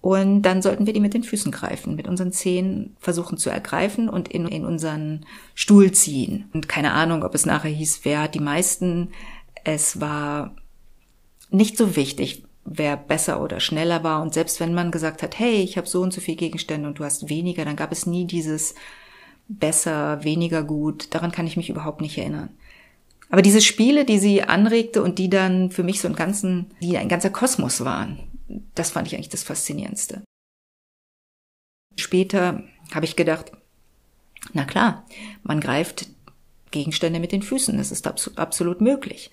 Und 0.00 0.42
dann 0.42 0.62
sollten 0.62 0.86
wir 0.86 0.92
die 0.92 1.00
mit 1.00 1.14
den 1.14 1.24
Füßen 1.24 1.50
greifen, 1.50 1.96
mit 1.96 2.06
unseren 2.06 2.30
Zehen 2.30 2.96
versuchen 3.00 3.38
zu 3.38 3.50
ergreifen 3.50 4.08
und 4.08 4.28
in, 4.28 4.46
in 4.46 4.64
unseren 4.64 5.26
Stuhl 5.54 5.90
ziehen. 5.92 6.48
Und 6.54 6.68
keine 6.68 6.92
Ahnung, 6.92 7.24
ob 7.24 7.34
es 7.34 7.46
nachher 7.46 7.70
hieß, 7.70 8.00
wer 8.04 8.22
hat 8.22 8.34
die 8.34 8.40
meisten. 8.40 9.08
Es 9.64 10.00
war 10.00 10.54
nicht 11.50 11.76
so 11.76 11.96
wichtig, 11.96 12.44
wer 12.64 12.96
besser 12.96 13.40
oder 13.42 13.58
schneller 13.58 14.04
war. 14.04 14.22
Und 14.22 14.34
selbst 14.34 14.60
wenn 14.60 14.74
man 14.74 14.90
gesagt 14.90 15.22
hat, 15.22 15.38
hey, 15.38 15.62
ich 15.62 15.76
habe 15.76 15.88
so 15.88 16.02
und 16.02 16.12
so 16.12 16.20
viel 16.20 16.36
Gegenstände 16.36 16.88
und 16.88 16.98
du 16.98 17.04
hast 17.04 17.28
weniger, 17.28 17.64
dann 17.64 17.76
gab 17.76 17.90
es 17.90 18.06
nie 18.06 18.26
dieses 18.26 18.74
besser, 19.48 20.22
weniger 20.24 20.62
gut. 20.62 21.14
Daran 21.14 21.32
kann 21.32 21.46
ich 21.46 21.56
mich 21.56 21.70
überhaupt 21.70 22.00
nicht 22.00 22.18
erinnern. 22.18 22.50
Aber 23.28 23.42
diese 23.42 23.60
Spiele, 23.60 24.04
die 24.04 24.18
sie 24.18 24.42
anregte 24.42 25.02
und 25.02 25.18
die 25.18 25.30
dann 25.30 25.70
für 25.70 25.82
mich 25.82 26.00
so 26.00 26.08
ein 26.08 26.14
ganzen, 26.14 26.66
die 26.80 26.96
ein 26.96 27.08
ganzer 27.08 27.30
Kosmos 27.30 27.84
waren, 27.84 28.18
das 28.74 28.90
fand 28.90 29.06
ich 29.06 29.14
eigentlich 29.14 29.28
das 29.28 29.42
Faszinierendste. 29.42 30.22
Später 31.96 32.62
habe 32.92 33.06
ich 33.06 33.16
gedacht, 33.16 33.52
na 34.52 34.64
klar, 34.64 35.06
man 35.42 35.60
greift 35.60 36.08
Gegenstände 36.70 37.20
mit 37.20 37.32
den 37.32 37.42
Füßen, 37.42 37.76
das 37.78 37.90
ist 37.90 38.06
absolut 38.06 38.80
möglich 38.80 39.30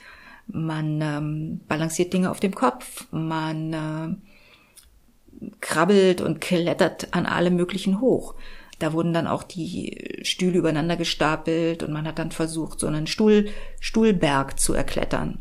man 0.47 1.01
ähm, 1.01 1.61
balanciert 1.67 2.13
Dinge 2.13 2.31
auf 2.31 2.39
dem 2.39 2.53
Kopf, 2.53 3.07
man 3.11 3.73
äh, 3.73 5.49
krabbelt 5.61 6.21
und 6.21 6.41
klettert 6.41 7.13
an 7.13 7.25
allem 7.25 7.55
Möglichen 7.55 8.01
hoch. 8.01 8.35
Da 8.79 8.93
wurden 8.93 9.13
dann 9.13 9.27
auch 9.27 9.43
die 9.43 10.19
Stühle 10.23 10.57
übereinander 10.57 10.97
gestapelt 10.97 11.83
und 11.83 11.93
man 11.93 12.07
hat 12.07 12.19
dann 12.19 12.31
versucht, 12.31 12.79
so 12.79 12.87
einen 12.87 13.07
Stuhl, 13.07 13.49
Stuhlberg 13.79 14.59
zu 14.59 14.73
erklettern. 14.73 15.39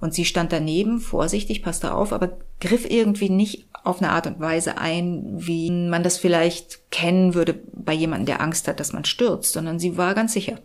Und 0.00 0.14
sie 0.14 0.24
stand 0.24 0.52
daneben, 0.52 0.98
vorsichtig, 1.00 1.62
passte 1.62 1.94
auf, 1.94 2.12
aber 2.12 2.38
griff 2.60 2.88
irgendwie 2.88 3.28
nicht 3.28 3.66
auf 3.84 4.00
eine 4.00 4.10
Art 4.10 4.26
und 4.26 4.40
Weise 4.40 4.78
ein, 4.78 5.24
wie 5.36 5.70
man 5.70 6.02
das 6.02 6.16
vielleicht 6.18 6.90
kennen 6.90 7.34
würde 7.34 7.60
bei 7.72 7.92
jemandem, 7.92 8.26
der 8.26 8.40
Angst 8.40 8.66
hat, 8.66 8.80
dass 8.80 8.92
man 8.92 9.04
stürzt, 9.04 9.52
sondern 9.52 9.78
sie 9.78 9.96
war 9.96 10.14
ganz 10.14 10.32
sicher. 10.32 10.58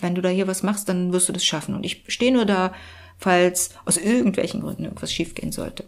Wenn 0.00 0.14
du 0.14 0.20
da 0.20 0.28
hier 0.28 0.46
was 0.46 0.62
machst, 0.62 0.88
dann 0.88 1.12
wirst 1.12 1.28
du 1.28 1.32
das 1.32 1.44
schaffen. 1.44 1.74
Und 1.74 1.84
ich 1.84 2.04
stehe 2.08 2.32
nur 2.32 2.44
da 2.44 2.72
falls 3.18 3.70
aus 3.84 3.96
irgendwelchen 3.96 4.60
Gründen 4.60 4.84
irgendwas 4.84 5.12
schiefgehen 5.12 5.52
sollte. 5.52 5.84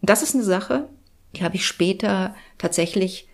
Und 0.00 0.10
das 0.10 0.22
ist 0.22 0.34
eine 0.34 0.44
Sache, 0.44 0.88
die 1.34 1.44
habe 1.44 1.56
ich 1.56 1.66
später 1.66 2.34
tatsächlich 2.58 3.28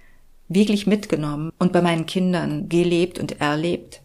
wirklich 0.49 0.87
mitgenommen 0.87 1.52
und 1.59 1.73
bei 1.73 1.83
meinen 1.83 2.07
Kindern 2.07 2.68
gelebt 2.68 3.18
und 3.18 3.40
erlebt, 3.40 4.00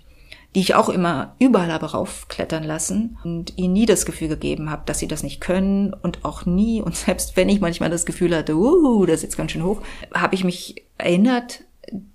die 0.56 0.60
ich 0.60 0.76
auch 0.76 0.90
immer 0.90 1.36
überall 1.40 1.72
habe 1.72 1.92
raufklettern 1.92 2.64
lassen 2.64 3.18
und 3.24 3.58
ihnen 3.58 3.74
nie 3.74 3.86
das 3.86 4.06
Gefühl 4.06 4.28
gegeben 4.28 4.70
habe, 4.70 4.84
dass 4.86 5.00
sie 5.00 5.08
das 5.08 5.24
nicht 5.24 5.42
können 5.42 5.94
und 5.94 6.24
auch 6.24 6.46
nie, 6.46 6.82
und 6.82 6.96
selbst 6.96 7.36
wenn 7.36 7.50
ich 7.50 7.60
manchmal 7.60 7.90
das 7.90 8.06
Gefühl 8.06 8.36
hatte, 8.36 8.56
uh, 8.56 9.06
das 9.06 9.18
ist 9.18 9.24
jetzt 9.24 9.38
ganz 9.38 9.52
schön 9.52 9.64
hoch, 9.64 9.82
habe 10.14 10.36
ich 10.36 10.44
mich 10.44 10.84
erinnert, 10.98 11.64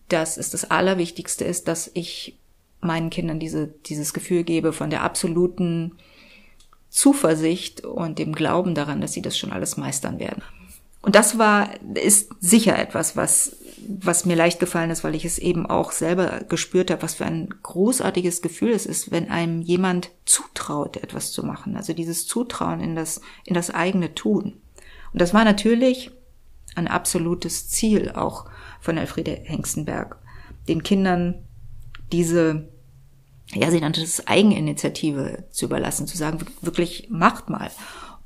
dass 0.09 0.37
es 0.37 0.51
das 0.51 0.71
Allerwichtigste 0.71 1.45
ist, 1.45 1.69
dass 1.69 1.91
ich 1.95 2.39
meinen 2.81 3.11
Kindern 3.11 3.41
diese, 3.41 3.67
dieses 3.87 4.15
Gefühl 4.15 4.45
gebe 4.45 4.73
von 4.73 4.91
der 4.91 5.03
absoluten 5.03 5.97
Zuversicht 6.91 7.85
und 7.85 8.19
dem 8.19 8.35
Glauben 8.35 8.75
daran, 8.75 9.01
dass 9.01 9.13
sie 9.13 9.23
das 9.23 9.37
schon 9.37 9.53
alles 9.53 9.77
meistern 9.77 10.19
werden. 10.19 10.43
Und 11.01 11.15
das 11.15 11.39
war, 11.39 11.71
ist 11.95 12.31
sicher 12.41 12.79
etwas, 12.79 13.17
was, 13.17 13.57
was 13.87 14.25
mir 14.25 14.37
leicht 14.37 14.59
gefallen 14.59 14.91
ist, 14.91 15.05
weil 15.05 15.15
ich 15.15 15.25
es 15.25 15.39
eben 15.39 15.65
auch 15.67 15.93
selber 15.93 16.41
gespürt 16.49 16.91
habe, 16.91 17.03
was 17.03 17.15
für 17.15 17.25
ein 17.25 17.49
großartiges 17.63 18.43
Gefühl 18.43 18.71
es 18.71 18.85
ist, 18.85 19.11
wenn 19.11 19.31
einem 19.31 19.63
jemand 19.63 20.11
zutraut, 20.25 20.97
etwas 20.97 21.33
zu 21.33 21.45
machen. 21.45 21.77
Also 21.77 21.93
dieses 21.93 22.27
Zutrauen 22.27 22.81
in 22.81 22.97
das, 22.97 23.21
in 23.45 23.55
das 23.55 23.71
eigene 23.71 24.15
Tun. 24.15 24.61
Und 25.13 25.23
das 25.23 25.33
war 25.33 25.45
natürlich 25.45 26.11
ein 26.75 26.89
absolutes 26.89 27.69
Ziel 27.69 28.11
auch 28.11 28.47
von 28.81 28.99
Elfriede 28.99 29.41
Hengstenberg, 29.45 30.19
den 30.69 30.83
Kindern 30.83 31.45
diese 32.13 32.69
ja, 33.55 33.71
sie 33.71 33.81
nannte 33.81 34.03
es 34.03 34.27
Eigeninitiative 34.27 35.45
zu 35.51 35.67
überlassen, 35.67 36.07
zu 36.07 36.17
sagen, 36.17 36.45
wirklich 36.61 37.09
macht 37.11 37.49
mal. 37.49 37.71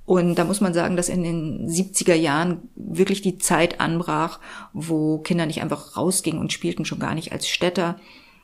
Und 0.04 0.34
da 0.34 0.44
muss 0.44 0.60
man 0.60 0.74
sagen, 0.74 0.96
dass 0.96 1.08
in 1.08 1.22
den 1.22 1.68
70er 1.68 2.14
Jahren 2.14 2.68
wirklich 2.74 3.22
die 3.22 3.38
Zeit 3.38 3.80
anbrach, 3.80 4.40
wo 4.72 5.18
Kinder 5.18 5.46
nicht 5.46 5.62
einfach 5.62 5.96
rausgingen 5.96 6.40
und 6.40 6.52
spielten, 6.52 6.84
schon 6.84 6.98
gar 6.98 7.14
nicht 7.14 7.32
als 7.32 7.48
Städter, 7.48 7.96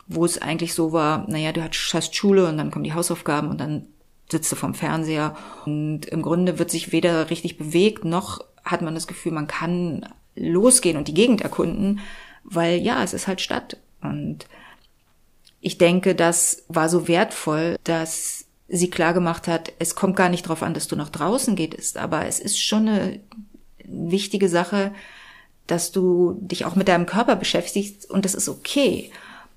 wo 0.07 0.25
es 0.25 0.41
eigentlich 0.41 0.75
so 0.75 0.93
war, 0.93 1.29
naja, 1.29 1.53
du 1.53 1.63
hast 1.63 2.15
Schule 2.15 2.49
und 2.49 2.59
dann 2.59 2.71
kommen 2.71 2.85
die 2.85 2.95
Hausaufgaben 2.95 3.49
und 3.49 3.61
dann 3.61 3.87
sitzt 4.31 4.53
du 4.53 4.57
vorm 4.57 4.75
Fernseher. 4.75 5.37
Und 5.67 6.07
im 6.07 6.23
Grunde 6.23 6.59
wird 6.59 6.71
sich 6.71 6.93
weder 6.93 7.31
richtig 7.31 7.59
bewegt, 7.59 8.05
noch 8.05 8.41
hat 8.65 8.83
man 8.83 8.95
das 8.95 9.07
Gefühl, 9.07 9.33
man 9.33 9.47
kann 9.47 10.07
losgehen 10.35 10.97
und 10.97 11.09
die 11.09 11.15
Gegend 11.15 11.41
erkunden, 11.41 12.01
weil 12.45 12.79
ja, 12.79 13.03
es 13.03 13.15
ist 13.15 13.27
halt 13.27 13.41
Stadt. 13.41 13.79
Und 14.01 14.47
ich 15.61 15.79
denke, 15.79 16.15
das 16.15 16.65
war 16.69 16.89
so 16.89 17.09
wertvoll, 17.09 17.77
dass 17.85 18.48
sie 18.69 18.91
klar 18.91 19.15
gemacht 19.15 19.49
hat, 19.49 19.73
es 19.79 19.95
kommt 19.95 20.17
gar 20.17 20.29
nicht 20.29 20.45
darauf 20.45 20.63
an, 20.63 20.75
dass 20.75 20.89
du 20.89 20.97
nach 20.97 21.09
draußen 21.09 21.57
gehst, 21.57 21.97
aber 21.97 22.27
es 22.27 22.39
ist 22.39 22.61
schon 22.61 22.89
eine 22.89 23.21
wichtige 23.85 24.49
Sache, 24.49 24.93
dass 25.67 25.91
du 25.91 26.39
dich 26.41 26.65
auch 26.65 26.77
mit 26.77 26.89
deinem 26.89 27.07
Körper 27.07 27.37
beschäftigst 27.37 28.09
und 28.11 28.25
das 28.25 28.35
ist 28.35 28.49
okay. 28.49 29.11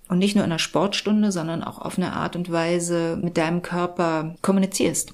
Und 0.08 0.20
nicht 0.20 0.36
nur 0.36 0.44
in 0.44 0.52
einer 0.52 0.60
Sportstunde, 0.60 1.32
sondern 1.32 1.64
auch 1.64 1.80
auf 1.80 1.98
eine 1.98 2.14
Art 2.14 2.36
und 2.36 2.52
Weise 2.52 3.18
mit 3.22 3.38
deinem 3.38 3.62
Körper 3.62 4.36
kommunizierst. 4.42 5.14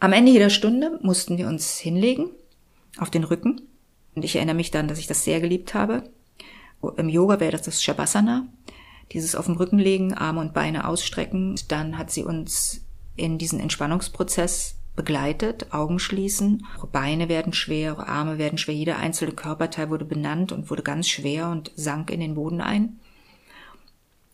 Am 0.00 0.12
Ende 0.12 0.30
jeder 0.30 0.50
Stunde 0.50 0.98
mussten 1.02 1.38
wir 1.38 1.48
uns 1.48 1.78
hinlegen 1.78 2.30
auf 2.98 3.10
den 3.10 3.24
Rücken. 3.24 3.62
Und 4.14 4.24
ich 4.24 4.36
erinnere 4.36 4.56
mich 4.56 4.70
dann, 4.70 4.88
dass 4.88 4.98
ich 4.98 5.06
das 5.06 5.24
sehr 5.24 5.40
geliebt 5.40 5.72
habe. 5.74 6.02
Im 6.96 7.08
Yoga 7.08 7.40
wäre 7.40 7.52
das 7.52 7.62
das 7.62 7.82
Shavasana 7.82 8.46
dieses 9.12 9.34
auf 9.34 9.46
dem 9.46 9.56
Rücken 9.56 9.78
legen, 9.78 10.14
Arme 10.14 10.40
und 10.40 10.54
Beine 10.54 10.86
ausstrecken. 10.86 11.56
Dann 11.68 11.98
hat 11.98 12.10
sie 12.10 12.24
uns 12.24 12.82
in 13.16 13.38
diesen 13.38 13.60
Entspannungsprozess 13.60 14.76
begleitet, 14.98 15.72
Augen 15.72 16.00
schließen, 16.00 16.66
eure 16.76 16.88
Beine 16.88 17.28
werden 17.28 17.52
schwer, 17.52 17.92
eure 17.92 18.08
Arme 18.08 18.36
werden 18.36 18.58
schwer, 18.58 18.74
jeder 18.74 18.98
einzelne 18.98 19.30
Körperteil 19.30 19.90
wurde 19.90 20.04
benannt 20.04 20.50
und 20.50 20.70
wurde 20.70 20.82
ganz 20.82 21.08
schwer 21.08 21.50
und 21.50 21.70
sank 21.76 22.10
in 22.10 22.18
den 22.18 22.34
Boden 22.34 22.60
ein. 22.60 22.98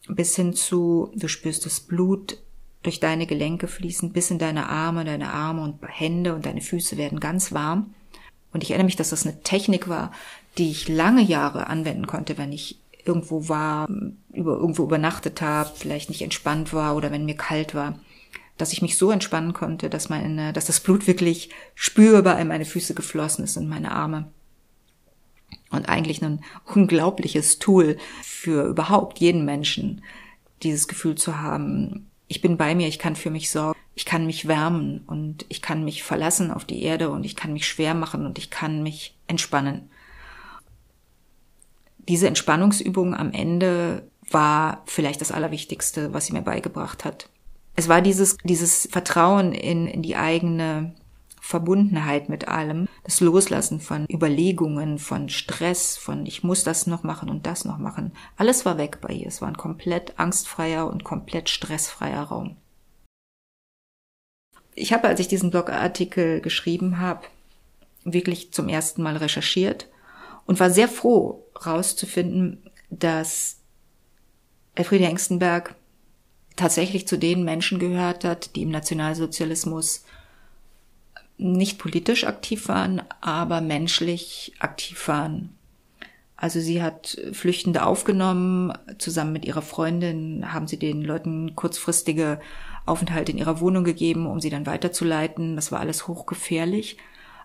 Bis 0.09 0.35
hin 0.37 0.55
zu, 0.55 1.11
du 1.15 1.29
spürst 1.29 1.67
das 1.67 1.81
Blut 1.81 2.39
durch 2.83 2.99
deine 2.99 3.27
Gelenke 3.27 3.69
fließen, 3.69 4.13
bis 4.13 4.31
in 4.31 4.39
deine 4.39 4.69
Arme, 4.69 5.05
deine 5.05 5.33
Arme 5.33 5.63
und 5.63 5.81
Hände 5.87 6.35
und 6.35 6.47
deine 6.47 6.63
Füße 6.63 6.97
werden 6.97 7.21
ganz 7.21 7.53
warm. 7.53 7.95
Und 8.55 8.63
ich 8.63 8.71
erinnere 8.71 8.87
mich, 8.87 8.97
dass 8.97 9.11
das 9.11 9.27
eine 9.27 9.43
Technik 9.43 9.89
war, 9.89 10.13
die 10.57 10.71
ich 10.71 10.89
lange 10.89 11.23
Jahre 11.23 11.67
anwenden 11.67 12.07
konnte, 12.07 12.39
wenn 12.39 12.53
ich 12.53 12.79
irgendwo 13.05 13.49
war, 13.49 13.89
über, 14.33 14.57
irgendwo 14.57 14.85
übernachtet 14.85 15.43
habe, 15.43 15.71
vielleicht 15.75 16.09
nicht 16.09 16.23
entspannt 16.23 16.73
war 16.73 16.97
oder 16.97 17.11
wenn 17.11 17.25
mir 17.25 17.37
kalt 17.37 17.75
war 17.75 17.99
dass 18.57 18.73
ich 18.73 18.83
mich 18.83 18.97
so 18.97 19.11
entspannen 19.11 19.53
konnte, 19.53 19.91
dass 19.91 20.09
meine, 20.09 20.53
dass 20.53 20.67
das 20.67 20.81
Blut 20.81 21.07
wirklich 21.07 21.51
spürbar 21.75 22.39
in 22.39 22.49
meine 22.49 22.65
Füße 22.65 22.95
geflossen 22.95 23.45
ist 23.45 23.57
und 23.57 23.69
meine 23.69 23.93
Arme. 23.93 24.31
Und 25.71 25.89
eigentlich 25.89 26.23
ein 26.23 26.41
unglaubliches 26.73 27.59
Tool 27.59 27.97
für 28.23 28.65
überhaupt 28.65 29.19
jeden 29.19 29.45
Menschen, 29.45 30.05
dieses 30.63 30.87
Gefühl 30.87 31.17
zu 31.17 31.41
haben, 31.41 32.11
ich 32.29 32.41
bin 32.41 32.57
bei 32.57 32.75
mir, 32.75 32.89
ich 32.89 32.99
kann 32.99 33.17
für 33.17 33.31
mich 33.31 33.51
sorgen, 33.51 33.79
ich 33.95 34.05
kann 34.05 34.27
mich 34.27 34.49
wärmen 34.49 35.01
und 35.07 35.45
ich 35.49 35.61
kann 35.61 35.85
mich 35.85 36.03
verlassen 36.03 36.51
auf 36.51 36.65
die 36.65 36.83
Erde 36.83 37.11
und 37.11 37.25
ich 37.25 37.37
kann 37.37 37.53
mich 37.53 37.67
schwer 37.67 37.95
machen 37.95 38.25
und 38.25 38.39
ich 38.39 38.51
kann 38.51 38.83
mich 38.83 39.17
entspannen. 39.27 39.91
Diese 42.09 42.29
Entspannungsübung 42.29 43.15
am 43.15 43.33
Ende 43.33 44.09
war 44.31 44.83
vielleicht 44.87 45.21
das 45.21 45.33
Allerwichtigste, 45.33 46.13
was 46.13 46.27
sie 46.27 46.33
mir 46.33 46.43
beigebracht 46.43 47.05
hat 47.05 47.29
es 47.77 47.89
war 47.89 48.03
dieses, 48.03 48.37
dieses 48.45 48.89
Vertrauen 48.91 49.53
in, 49.53 49.87
in 49.87 50.03
die 50.03 50.17
eigene 50.17 50.95
Verbundenheit 51.41 52.29
mit 52.29 52.49
allem, 52.49 52.89
das 53.03 53.21
Loslassen 53.21 53.81
von 53.81 54.07
Überlegungen, 54.11 54.99
von 54.99 55.29
Stress, 55.29 55.97
von 55.97 56.25
ich 56.25 56.43
muss 56.43 56.65
das 56.65 56.87
noch 56.87 57.03
machen 57.03 57.29
und 57.29 57.47
das 57.47 57.65
noch 57.65 57.79
machen. 57.79 58.13
Alles 58.37 58.65
war 58.65 58.79
weg 58.79 58.99
bei 59.03 59.13
ihr. 59.13 59.27
Es 59.27 59.43
war 59.43 59.49
ein 59.49 59.57
komplett 59.57 60.19
angstfreier 60.19 60.89
und 60.89 61.05
komplett 61.05 61.51
stressfreier 61.51 62.23
Raum. 62.23 62.57
Ich 64.75 64.93
habe, 64.93 65.07
als 65.07 65.21
ich 65.21 65.29
diesen 65.29 65.51
Blogartikel 65.51 66.41
geschrieben 66.41 66.99
habe, 66.99 67.27
wirklich 68.05 68.53
zum 68.53 68.69
ersten 68.69 69.03
Mal 69.03 69.17
recherchiert 69.17 69.89
und 70.47 70.61
war 70.61 70.71
sehr 70.71 70.89
froh, 70.89 71.45
herauszufinden, 71.61 72.63
dass 72.91 73.59
Elfriede 74.75 75.05
Hengstenberg 75.05 75.75
tatsächlich 76.57 77.07
zu 77.09 77.19
den 77.19 77.45
Menschen 77.45 77.79
gehört 77.79 78.25
hat, 78.25 78.57
die 78.57 78.63
im 78.63 78.71
Nationalsozialismus 78.71 80.05
nicht 81.37 81.79
politisch 81.79 82.25
aktiv 82.25 82.69
waren, 82.69 83.03
aber 83.21 83.61
menschlich 83.61 84.53
aktiv 84.61 85.09
waren. 85.09 85.51
Also 86.37 86.61
sie 86.61 86.83
hat 86.83 87.17
Flüchtende 87.33 87.85
aufgenommen, 87.85 88.73
zusammen 88.99 89.33
mit 89.33 89.45
ihrer 89.45 89.63
Freundin 89.63 90.53
haben 90.53 90.67
sie 90.67 90.79
den 90.79 91.03
Leuten 91.03 91.55
kurzfristige 91.57 92.41
Aufenthalte 92.87 93.33
in 93.33 93.39
ihrer 93.39 93.61
Wohnung 93.61 93.85
gegeben, 93.85 94.27
um 94.27 94.41
sie 94.41 94.51
dann 94.51 94.67
weiterzuleiten. 94.67 95.57
Das 95.57 95.73
war 95.73 95.81
alles 95.81 96.07
hochgefährlich. 96.07 96.99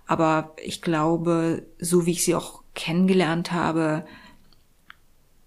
Aber 0.09 0.55
ich 0.63 0.81
glaube, 0.81 1.67
so 1.79 2.05
wie 2.05 2.11
ich 2.11 2.25
sie 2.25 2.35
auch 2.35 2.63
kennengelernt 2.73 3.51
habe, 3.51 4.05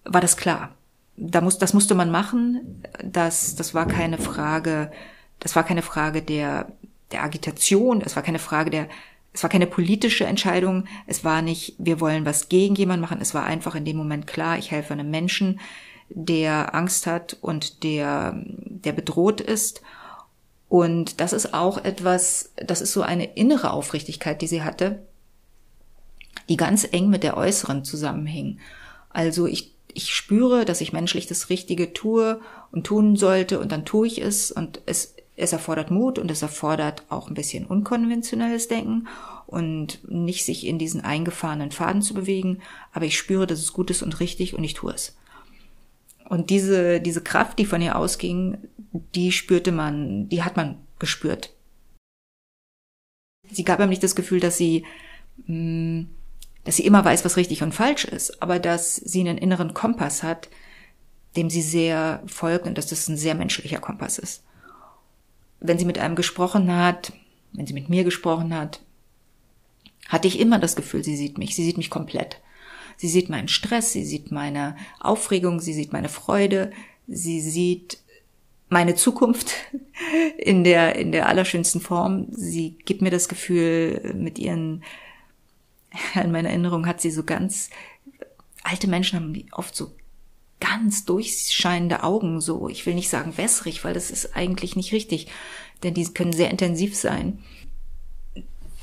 war 0.05 0.21
das 0.21 0.37
klar 0.37 0.75
da 1.17 1.41
muss, 1.41 1.59
das 1.59 1.75
musste 1.75 1.95
man 1.95 2.11
machen. 2.11 2.83
Das, 3.03 3.55
das 3.55 3.75
war 3.75 3.87
keine 3.87 4.19
Frage, 4.19 4.91
das 5.39 5.57
war 5.57 5.65
keine 5.65 5.83
Frage 5.83 6.23
der, 6.23 6.73
der 7.13 7.23
Agitation, 7.23 8.01
es 8.01 8.17
war 8.17 8.23
keine 8.23 8.39
Frage 8.39 8.71
der, 8.71 8.89
es 9.33 9.43
war 9.43 9.51
keine 9.51 9.67
politische 9.67 10.25
Entscheidung, 10.25 10.85
es 11.07 11.25
war 11.25 11.43
nicht, 11.43 11.75
wir 11.79 12.01
wollen 12.01 12.27
was 12.27 12.49
gegen 12.49 12.75
jemanden 12.75 13.03
machen, 13.03 13.21
es 13.21 13.35
war 13.35 13.45
einfach 13.45 13.75
in 13.75 13.85
dem 13.85 13.97
Moment 13.97 14.27
klar, 14.27 14.59
ich 14.59 14.71
helfe 14.71 14.93
einem 14.93 15.11
Menschen, 15.11 15.61
der 16.09 16.75
Angst 16.75 17.07
hat 17.07 17.37
und 17.41 17.83
der, 17.85 18.35
der 18.37 18.93
bedroht 18.93 19.41
ist. 19.41 19.81
Und 20.73 21.21
das 21.21 21.35
ist 21.35 21.53
auch 21.53 21.85
etwas, 21.85 22.55
das 22.57 22.81
ist 22.81 22.95
so 22.95 23.03
eine 23.03 23.35
innere 23.35 23.75
Aufrichtigkeit, 23.75 24.41
die 24.41 24.47
sie 24.47 24.63
hatte, 24.63 25.03
die 26.49 26.57
ganz 26.57 26.89
eng 26.91 27.11
mit 27.11 27.25
der 27.25 27.37
äußeren 27.37 27.85
zusammenhing. 27.85 28.59
Also 29.11 29.47
ich 29.47 29.75
ich 29.93 30.15
spüre, 30.15 30.65
dass 30.65 30.81
ich 30.81 30.95
menschlich 30.95 31.27
das 31.27 31.51
Richtige 31.51 31.93
tue 31.93 32.41
und 32.71 32.87
tun 32.87 33.17
sollte 33.17 33.61
und 33.61 33.71
dann 33.71 33.85
tue 33.85 34.07
ich 34.07 34.23
es 34.23 34.51
und 34.51 34.81
es, 34.87 35.15
es 35.37 35.53
erfordert 35.53 35.91
Mut 35.91 36.19
und 36.19 36.31
es 36.31 36.41
erfordert 36.41 37.05
auch 37.11 37.29
ein 37.29 37.35
bisschen 37.35 37.67
unkonventionelles 37.67 38.69
Denken 38.69 39.09
und 39.47 40.01
nicht 40.11 40.47
sich 40.47 40.67
in 40.67 40.79
diesen 40.79 41.03
eingefahrenen 41.03 41.71
Faden 41.71 42.01
zu 42.01 42.15
bewegen, 42.15 42.63
aber 42.95 43.05
ich 43.05 43.19
spüre, 43.19 43.47
dass 43.47 43.59
es 43.59 43.75
gut 43.75 43.91
ist 43.91 44.03
und 44.03 44.21
richtig 44.21 44.55
und 44.55 44.65
ich 44.65 44.73
tue 44.73 44.95
es. 44.95 45.15
Und 46.33 46.49
diese, 46.49 46.99
diese 47.03 47.21
Kraft, 47.21 47.59
die 47.59 47.67
von 47.67 47.83
ihr 47.83 47.95
ausging, 47.95 48.57
die 49.15 49.33
spürte 49.33 49.71
man, 49.71 50.31
die 50.31 50.43
hat 50.43 50.57
man 50.57 50.79
gespürt. 50.99 51.55
Sie 53.51 53.65
gab 53.65 53.81
einem 53.81 53.91
nicht 53.91 54.03
das 54.03 54.17
Gefühl, 54.17 54.41
dass 54.41 54.57
sie 54.57 54.87
mh, 55.47 55.49
hm, 55.49 56.09
dass 56.65 56.77
sie 56.77 56.87
immer 56.87 57.05
weiß, 57.05 57.27
was 57.27 57.37
richtig 57.37 57.63
und 57.63 57.75
falsch 57.75 58.07
ist, 58.07 58.43
aber 58.43 58.59
dass 58.59 58.97
sie 58.97 59.21
einen 59.21 59.37
inneren 59.37 59.75
Kompass 59.75 60.23
hat, 60.23 60.49
dem 61.37 61.51
sie 61.51 61.61
sehr 61.61 62.23
folgt 62.25 62.67
und 62.67 62.79
dass 62.79 62.87
das 62.87 63.07
ein 63.09 63.19
sehr 63.19 63.35
menschlicher 63.35 63.81
Kompass 63.81 64.17
ist. 64.17 64.43
Wenn 65.61 65.79
sie 65.79 65.85
mit 65.85 65.99
einem 65.99 66.17
gesprochen 66.17 66.75
hat, 66.75 67.13
wenn 67.53 67.67
sie 67.67 67.75
mit 67.75 67.91
mir 67.91 68.05
gesprochen 68.05 68.57
hat, 68.57 68.81
hatte 70.09 70.29
ich 70.29 70.41
immer 70.41 70.59
das 70.59 70.77
Gefühl, 70.77 71.05
sie 71.05 71.17
sieht 71.17 71.37
mich, 71.37 71.55
sie 71.55 71.65
sieht 71.65 71.77
mich 71.77 71.91
komplett. 71.91 72.41
Sie 73.03 73.09
sieht 73.09 73.29
meinen 73.29 73.49
Stress, 73.49 73.91
sie 73.91 74.05
sieht 74.05 74.31
meine 74.31 74.77
Aufregung, 75.01 75.59
sie 75.59 75.73
sieht 75.73 75.93
meine 75.93 76.09
Freude, 76.09 76.71
sie 77.09 77.41
sieht 77.41 77.99
meine 78.69 78.95
Zukunft 78.95 79.55
in 80.39 80.63
der, 80.63 80.95
in 80.95 81.11
der 81.11 81.29
allerschönsten 81.29 81.81
Form. 81.81 82.29
Sie 82.31 82.79
gibt 82.85 83.03
mir 83.03 83.11
das 83.11 83.29
Gefühl, 83.29 84.13
mit 84.15 84.39
ihren 84.39 84.85
in 86.15 86.31
meiner 86.31 86.51
Erinnerung 86.51 86.87
hat 86.87 87.01
sie 87.01 87.11
so 87.11 87.25
ganz, 87.25 87.71
alte 88.63 88.87
Menschen 88.87 89.19
haben 89.19 89.47
oft 89.51 89.75
so 89.75 89.91
ganz 90.61 91.05
durchscheinende 91.05 92.05
Augen, 92.05 92.41
so, 92.41 92.69
ich 92.69 92.87
will 92.87 92.95
nicht 92.95 93.09
sagen 93.09 93.37
wässrig, 93.37 93.83
weil 93.83 93.95
das 93.95 94.13
ist 94.13 94.37
eigentlich 94.37 94.77
nicht 94.77 94.93
richtig, 94.93 95.27
denn 95.83 95.95
die 95.95 96.05
können 96.15 96.33
sehr 96.33 96.53
intensiv 96.53 96.95
sein. 96.95 97.43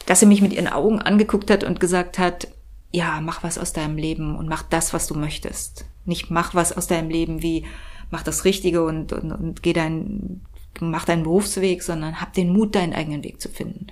Dass 0.08 0.20
sie 0.20 0.26
mich 0.26 0.42
mit 0.42 0.52
ihren 0.52 0.68
Augen 0.68 1.00
angeguckt 1.00 1.50
hat 1.50 1.64
und 1.64 1.80
gesagt 1.80 2.20
hat, 2.20 2.50
ja, 2.92 3.22
mach 3.22 3.44
was 3.44 3.58
aus 3.58 3.74
deinem 3.74 3.98
Leben 3.98 4.36
und 4.36 4.48
mach 4.48 4.64
das, 4.64 4.94
was 4.94 5.08
du 5.08 5.16
möchtest. 5.16 5.86
Nicht 6.06 6.32
mach 6.32 6.56
was 6.56 6.76
aus 6.76 6.88
deinem 6.88 7.10
Leben 7.10 7.42
wie, 7.42 7.66
mach 8.10 8.24
das 8.24 8.46
Richtige 8.46 8.84
und, 8.84 9.14
und, 9.14 9.32
und 9.32 9.64
geh 9.64 9.74
dein, 9.74 10.42
mach 10.80 11.06
deinen 11.06 11.24
Berufsweg, 11.24 11.84
sondern 11.84 12.20
hab 12.20 12.34
den 12.34 12.52
Mut, 12.52 12.76
deinen 12.76 12.94
eigenen 12.94 13.24
Weg 13.24 13.40
zu 13.42 13.50
finden. 13.50 13.88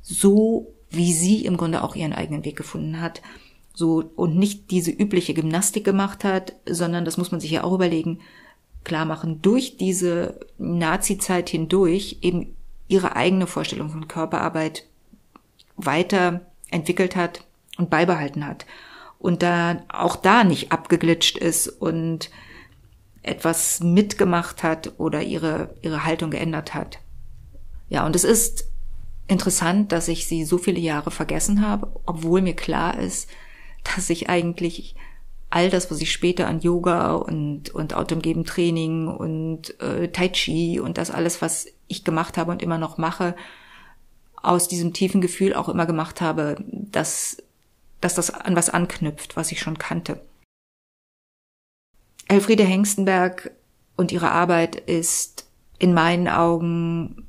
So 0.00 0.72
wie 0.90 1.12
sie 1.12 1.44
im 1.44 1.56
Grunde 1.56 1.82
auch 1.82 1.94
ihren 1.94 2.12
eigenen 2.12 2.44
Weg 2.44 2.56
gefunden 2.56 3.00
hat. 3.00 3.22
So, 3.74 4.04
und 4.16 4.36
nicht 4.36 4.70
diese 4.70 4.90
übliche 4.90 5.32
Gymnastik 5.32 5.84
gemacht 5.84 6.24
hat, 6.24 6.52
sondern 6.68 7.06
das 7.06 7.16
muss 7.16 7.32
man 7.32 7.40
sich 7.40 7.50
ja 7.50 7.64
auch 7.64 7.72
überlegen, 7.72 8.20
klar 8.84 9.06
machen, 9.06 9.40
durch 9.40 9.78
diese 9.78 10.40
Nazi-Zeit 10.58 11.48
hindurch 11.48 12.18
eben 12.20 12.54
ihre 12.88 13.16
eigene 13.16 13.46
Vorstellung 13.46 13.88
von 13.88 14.08
Körperarbeit 14.08 14.86
weiterentwickelt 15.76 17.16
hat 17.16 17.44
und 17.82 17.90
beibehalten 17.90 18.46
hat. 18.46 18.66
Und 19.18 19.42
da 19.42 19.82
auch 19.88 20.16
da 20.16 20.44
nicht 20.44 20.72
abgeglitscht 20.72 21.38
ist 21.38 21.68
und 21.68 22.30
etwas 23.22 23.80
mitgemacht 23.80 24.62
hat 24.62 24.94
oder 24.98 25.22
ihre, 25.22 25.74
ihre 25.82 26.04
Haltung 26.04 26.30
geändert 26.30 26.74
hat. 26.74 26.98
Ja, 27.88 28.04
und 28.04 28.16
es 28.16 28.24
ist 28.24 28.68
interessant, 29.28 29.92
dass 29.92 30.08
ich 30.08 30.26
sie 30.26 30.44
so 30.44 30.58
viele 30.58 30.80
Jahre 30.80 31.10
vergessen 31.10 31.66
habe, 31.66 31.92
obwohl 32.04 32.42
mir 32.42 32.56
klar 32.56 32.98
ist, 32.98 33.28
dass 33.84 34.10
ich 34.10 34.28
eigentlich 34.28 34.96
all 35.50 35.70
das, 35.70 35.90
was 35.90 36.00
ich 36.00 36.10
später 36.10 36.46
an 36.46 36.60
Yoga 36.60 37.14
und, 37.14 37.70
und 37.70 37.94
autogeben 37.94 38.44
Training 38.44 39.08
und 39.08 39.78
äh, 39.80 40.08
Tai 40.08 40.28
Chi 40.30 40.80
und 40.80 40.98
das 40.98 41.10
alles, 41.10 41.42
was 41.42 41.66
ich 41.88 42.04
gemacht 42.04 42.38
habe 42.38 42.50
und 42.50 42.62
immer 42.62 42.78
noch 42.78 42.96
mache, 42.96 43.36
aus 44.42 44.66
diesem 44.66 44.92
tiefen 44.92 45.20
Gefühl 45.20 45.54
auch 45.54 45.68
immer 45.68 45.86
gemacht 45.86 46.20
habe, 46.20 46.56
dass, 46.66 47.42
dass 48.02 48.14
das 48.14 48.30
an 48.30 48.54
was 48.54 48.68
anknüpft, 48.68 49.36
was 49.36 49.52
ich 49.52 49.60
schon 49.60 49.78
kannte. 49.78 50.20
Elfriede 52.28 52.64
Hengstenberg 52.64 53.52
und 53.96 54.12
ihre 54.12 54.30
Arbeit 54.30 54.76
ist 54.76 55.46
in 55.78 55.94
meinen 55.94 56.28
Augen 56.28 57.26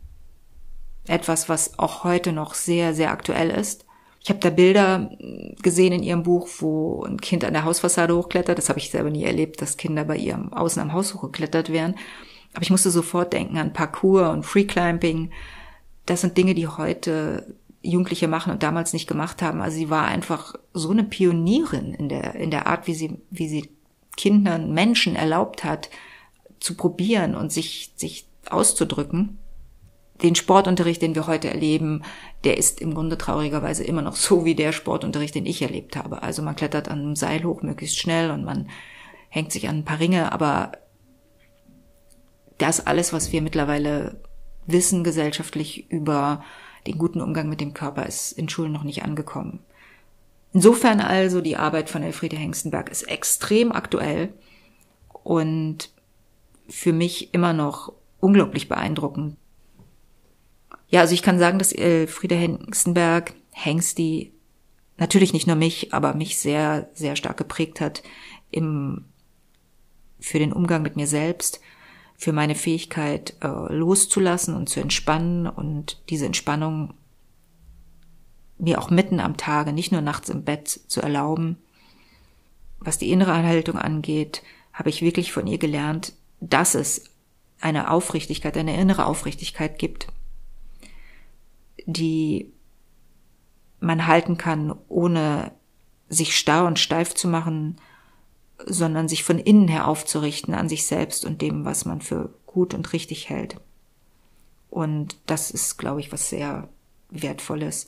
etwas, 1.07 1.49
was 1.49 1.79
auch 1.79 2.03
heute 2.03 2.31
noch 2.31 2.53
sehr, 2.53 2.93
sehr 2.93 3.11
aktuell 3.11 3.49
ist. 3.49 3.85
Ich 4.21 4.29
habe 4.29 4.39
da 4.39 4.49
Bilder 4.49 5.09
gesehen 5.61 5.91
in 5.91 6.03
ihrem 6.03 6.23
Buch, 6.23 6.47
wo 6.59 7.03
ein 7.03 7.19
Kind 7.19 7.43
an 7.43 7.53
der 7.53 7.65
Hausfassade 7.65 8.15
hochklettert. 8.15 8.57
Das 8.57 8.69
habe 8.69 8.79
ich 8.79 8.89
selber 8.89 9.09
nie 9.09 9.25
erlebt, 9.25 9.61
dass 9.61 9.75
Kinder 9.75 10.05
bei 10.05 10.15
ihr 10.15 10.39
außen 10.51 10.81
am 10.81 10.93
Haus 10.93 11.13
hochgeklettert 11.13 11.71
wären. 11.71 11.95
Aber 12.53 12.63
ich 12.63 12.69
musste 12.69 12.89
sofort 12.89 13.33
denken 13.33 13.57
an 13.57 13.73
Parkour 13.73 14.29
und 14.29 14.45
Freeclimbing. 14.45 15.31
das 16.05 16.21
sind 16.21 16.37
Dinge, 16.37 16.53
die 16.53 16.67
heute 16.67 17.55
Jugendliche 17.83 18.29
machen 18.29 18.53
und 18.53 18.63
damals 18.63 18.93
nicht 18.93 19.07
gemacht 19.07 19.41
haben. 19.41 19.61
Also 19.61 19.77
sie 19.77 19.89
war 19.89 20.05
einfach 20.05 20.55
so 20.73 20.89
eine 20.89 21.03
Pionierin 21.03 21.93
in 21.93 22.09
der, 22.09 22.35
in 22.35 22.49
der 22.49 22.65
Art, 22.65 22.87
wie 22.87 22.95
sie, 22.95 23.17
wie 23.29 23.49
sie 23.49 23.69
Kindern, 24.15 24.73
Menschen 24.73 25.15
erlaubt 25.15 25.63
hat, 25.63 25.89
zu 26.59 26.75
probieren 26.75 27.35
und 27.35 27.51
sich, 27.51 27.91
sich 27.97 28.25
auszudrücken. 28.49 29.37
Den 30.21 30.35
Sportunterricht, 30.35 31.01
den 31.01 31.15
wir 31.15 31.27
heute 31.27 31.49
erleben, 31.49 32.03
der 32.45 32.57
ist 32.57 32.79
im 32.79 32.93
Grunde 32.93 33.17
traurigerweise 33.17 33.83
immer 33.83 34.01
noch 34.01 34.15
so 34.15 34.45
wie 34.45 34.55
der 34.55 34.71
Sportunterricht, 34.71 35.35
den 35.35 35.45
ich 35.45 35.61
erlebt 35.61 35.97
habe. 35.97 36.23
Also 36.23 36.41
man 36.41 36.55
klettert 36.55 36.87
an 36.87 36.99
einem 36.99 37.15
Seil 37.17 37.43
hoch 37.43 37.63
möglichst 37.63 37.97
schnell 37.97 38.31
und 38.31 38.45
man 38.45 38.69
hängt 39.27 39.51
sich 39.51 39.67
an 39.67 39.79
ein 39.79 39.85
paar 39.85 39.99
Ringe, 39.99 40.31
aber 40.31 40.71
das 42.59 42.85
alles, 42.85 43.11
was 43.11 43.33
wir 43.33 43.41
mittlerweile 43.41 44.21
wissen 44.65 45.03
gesellschaftlich 45.03 45.91
über 45.91 46.43
den 46.87 46.97
guten 46.97 47.21
Umgang 47.21 47.49
mit 47.49 47.61
dem 47.61 47.73
Körper 47.73 48.05
ist 48.05 48.33
in 48.33 48.49
Schulen 48.49 48.71
noch 48.71 48.83
nicht 48.83 49.03
angekommen. 49.03 49.59
Insofern 50.53 50.99
also 51.01 51.41
die 51.41 51.57
Arbeit 51.57 51.89
von 51.89 52.03
Elfriede 52.03 52.35
Hengstenberg 52.35 52.89
ist 52.89 53.03
extrem 53.03 53.71
aktuell 53.71 54.33
und 55.23 55.91
für 56.69 56.93
mich 56.93 57.33
immer 57.33 57.53
noch 57.53 57.93
unglaublich 58.19 58.69
beeindruckend. 58.69 59.37
Ja, 60.89 61.01
also 61.01 61.13
ich 61.15 61.23
kann 61.23 61.39
sagen, 61.39 61.57
dass 61.57 61.71
Elfriede 61.71 62.35
Hengstenberg, 62.35 63.33
Hengsti, 63.51 64.31
natürlich 64.97 65.33
nicht 65.33 65.47
nur 65.47 65.55
mich, 65.55 65.93
aber 65.93 66.13
mich 66.13 66.37
sehr, 66.37 66.89
sehr 66.93 67.15
stark 67.15 67.37
geprägt 67.37 67.81
hat 67.81 68.03
im, 68.51 69.05
für 70.19 70.37
den 70.37 70.53
Umgang 70.53 70.83
mit 70.83 70.95
mir 70.95 71.07
selbst 71.07 71.61
für 72.15 72.33
meine 72.33 72.55
Fähigkeit 72.55 73.35
äh, 73.41 73.47
loszulassen 73.73 74.55
und 74.55 74.69
zu 74.69 74.79
entspannen 74.79 75.47
und 75.47 76.01
diese 76.09 76.25
Entspannung 76.25 76.93
mir 78.57 78.79
auch 78.79 78.89
mitten 78.89 79.19
am 79.19 79.37
Tage, 79.37 79.73
nicht 79.73 79.91
nur 79.91 80.01
nachts 80.01 80.29
im 80.29 80.43
Bett 80.43 80.67
zu 80.69 81.01
erlauben. 81.01 81.57
Was 82.79 82.97
die 82.97 83.11
innere 83.11 83.33
Haltung 83.33 83.77
angeht, 83.77 84.43
habe 84.73 84.89
ich 84.89 85.01
wirklich 85.01 85.31
von 85.31 85.47
ihr 85.47 85.57
gelernt, 85.57 86.13
dass 86.39 86.75
es 86.75 87.05
eine 87.59 87.89
Aufrichtigkeit, 87.89 88.57
eine 88.57 88.79
innere 88.79 89.05
Aufrichtigkeit 89.05 89.79
gibt, 89.79 90.07
die 91.85 92.51
man 93.79 94.07
halten 94.07 94.37
kann, 94.37 94.73
ohne 94.87 95.51
sich 96.09 96.37
starr 96.37 96.65
und 96.65 96.79
steif 96.79 97.13
zu 97.15 97.27
machen, 97.27 97.77
sondern 98.65 99.07
sich 99.07 99.23
von 99.23 99.39
innen 99.39 99.67
her 99.67 99.87
aufzurichten 99.87 100.53
an 100.53 100.69
sich 100.69 100.85
selbst 100.85 101.25
und 101.25 101.41
dem, 101.41 101.65
was 101.65 101.85
man 101.85 102.01
für 102.01 102.33
gut 102.45 102.73
und 102.73 102.93
richtig 102.93 103.29
hält. 103.29 103.57
Und 104.69 105.17
das 105.27 105.51
ist, 105.51 105.77
glaube 105.77 105.99
ich, 105.99 106.11
was 106.11 106.29
sehr 106.29 106.69
Wertvolles, 107.09 107.87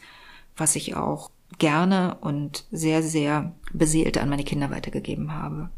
was 0.55 0.75
ich 0.75 0.95
auch 0.95 1.31
gerne 1.57 2.17
und 2.21 2.65
sehr, 2.71 3.01
sehr 3.01 3.53
beseelt 3.73 4.17
an 4.17 4.29
meine 4.29 4.43
Kinder 4.43 4.69
weitergegeben 4.69 5.33
habe. 5.33 5.69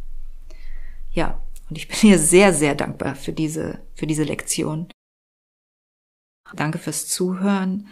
Ja, 1.11 1.41
und 1.69 1.77
ich 1.77 1.87
bin 1.87 1.97
ihr 2.09 2.19
sehr, 2.19 2.53
sehr 2.53 2.75
dankbar 2.75 3.15
für 3.15 3.33
diese, 3.33 3.79
für 3.95 4.07
diese 4.07 4.23
Lektion. 4.23 4.87
Danke 6.55 6.77
fürs 6.77 7.07
Zuhören. 7.07 7.87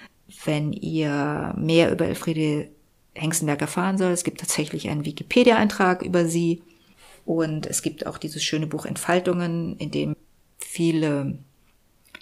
Wenn 0.45 0.73
ihr 0.73 1.53
mehr 1.57 1.91
über 1.91 2.05
Elfriede 2.05 2.69
Hengstenberg 3.13 3.61
erfahren 3.61 3.97
soll, 3.97 4.11
es 4.11 4.23
gibt 4.23 4.39
tatsächlich 4.39 4.89
einen 4.89 5.05
Wikipedia-Eintrag 5.05 6.01
über 6.01 6.25
sie. 6.25 6.63
Und 7.25 7.65
es 7.65 7.81
gibt 7.81 8.05
auch 8.05 8.17
dieses 8.17 8.43
schöne 8.43 8.67
Buch 8.67 8.85
Entfaltungen, 8.85 9.77
in 9.77 9.91
dem 9.91 10.15
viele 10.57 11.39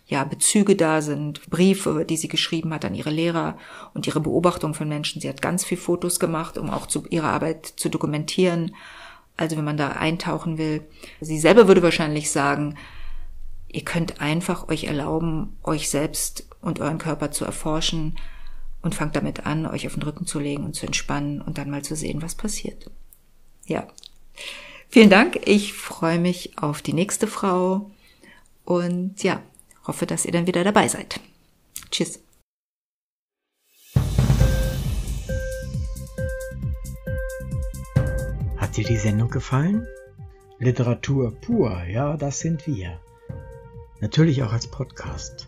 ja, 0.08 0.24
Bezüge 0.24 0.76
da 0.76 1.02
sind, 1.02 1.50
Briefe, 1.50 2.06
die 2.08 2.18
sie 2.18 2.28
geschrieben 2.28 2.74
hat 2.74 2.86
an 2.86 2.96
ihre 2.96 3.10
Lehrer 3.10 3.58
und 3.94 4.08
ihre 4.08 4.20
Beobachtung 4.20 4.74
von 4.74 4.88
Menschen. 4.88 5.22
Sie 5.22 5.30
hat 5.30 5.42
ganz 5.42 5.64
viel 5.64 5.78
Fotos 5.78 6.20
gemacht, 6.20 6.58
um 6.58 6.70
auch 6.70 6.88
zu, 6.88 7.06
ihre 7.10 7.28
Arbeit 7.28 7.66
zu 7.66 7.90
dokumentieren. 7.90 8.76
Also 9.36 9.58
wenn 9.58 9.66
man 9.66 9.78
da 9.78 9.90
eintauchen 9.90 10.58
will. 10.58 10.86
Sie 11.20 11.40
selber 11.40 11.68
würde 11.68 11.82
wahrscheinlich 11.82 12.30
sagen, 12.30 12.78
ihr 13.70 13.84
könnt 13.84 14.22
einfach 14.22 14.70
euch 14.70 14.84
erlauben, 14.84 15.58
euch 15.64 15.90
selbst 15.90 16.48
und 16.62 16.80
euren 16.80 17.00
Körper 17.00 17.32
zu 17.32 17.44
erforschen 17.44 18.18
und 18.82 18.94
fangt 18.94 19.16
damit 19.16 19.46
an, 19.46 19.66
euch 19.66 19.88
auf 19.88 19.94
den 19.94 20.04
Rücken 20.04 20.28
zu 20.28 20.40
legen 20.40 20.64
und 20.64 20.76
zu 20.76 20.86
entspannen 20.86 21.42
und 21.42 21.58
dann 21.58 21.72
mal 21.72 21.82
zu 21.82 21.96
sehen, 21.96 22.22
was 22.22 22.36
passiert. 22.36 22.92
Ja. 23.66 23.88
Vielen 24.94 25.10
Dank. 25.10 25.40
Ich 25.48 25.74
freue 25.74 26.20
mich 26.20 26.56
auf 26.56 26.84
die 26.84 26.94
nächste 26.94 27.26
Frau 27.26 27.90
und 28.64 29.24
ja, 29.24 29.42
hoffe, 29.88 30.06
dass 30.06 30.24
ihr 30.24 30.32
dann 30.32 30.46
wieder 30.46 30.64
dabei 30.64 30.88
seid. 30.88 31.20
Tschüss. 31.90 32.20
Hat 38.58 38.78
dir 38.78 38.84
die 38.84 38.98
Sendung 38.98 39.32
gefallen? 39.32 39.88
Literatur 40.60 41.34
pur, 41.42 41.86
ja, 41.86 42.16
das 42.16 42.42
sind 42.42 42.68
wir. 42.68 43.00
Natürlich 44.00 44.44
auch 44.44 44.54
als 44.54 44.68
Podcast. 44.68 45.48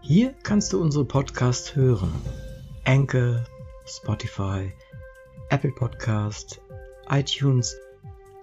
Hier 0.00 0.34
kannst 0.44 0.72
du 0.72 0.80
unsere 0.80 1.04
Podcasts 1.04 1.76
hören. 1.76 2.10
Anchor, 2.86 3.44
Spotify, 3.84 4.72
Apple 5.50 5.72
Podcast, 5.72 6.62
iTunes, 7.10 7.76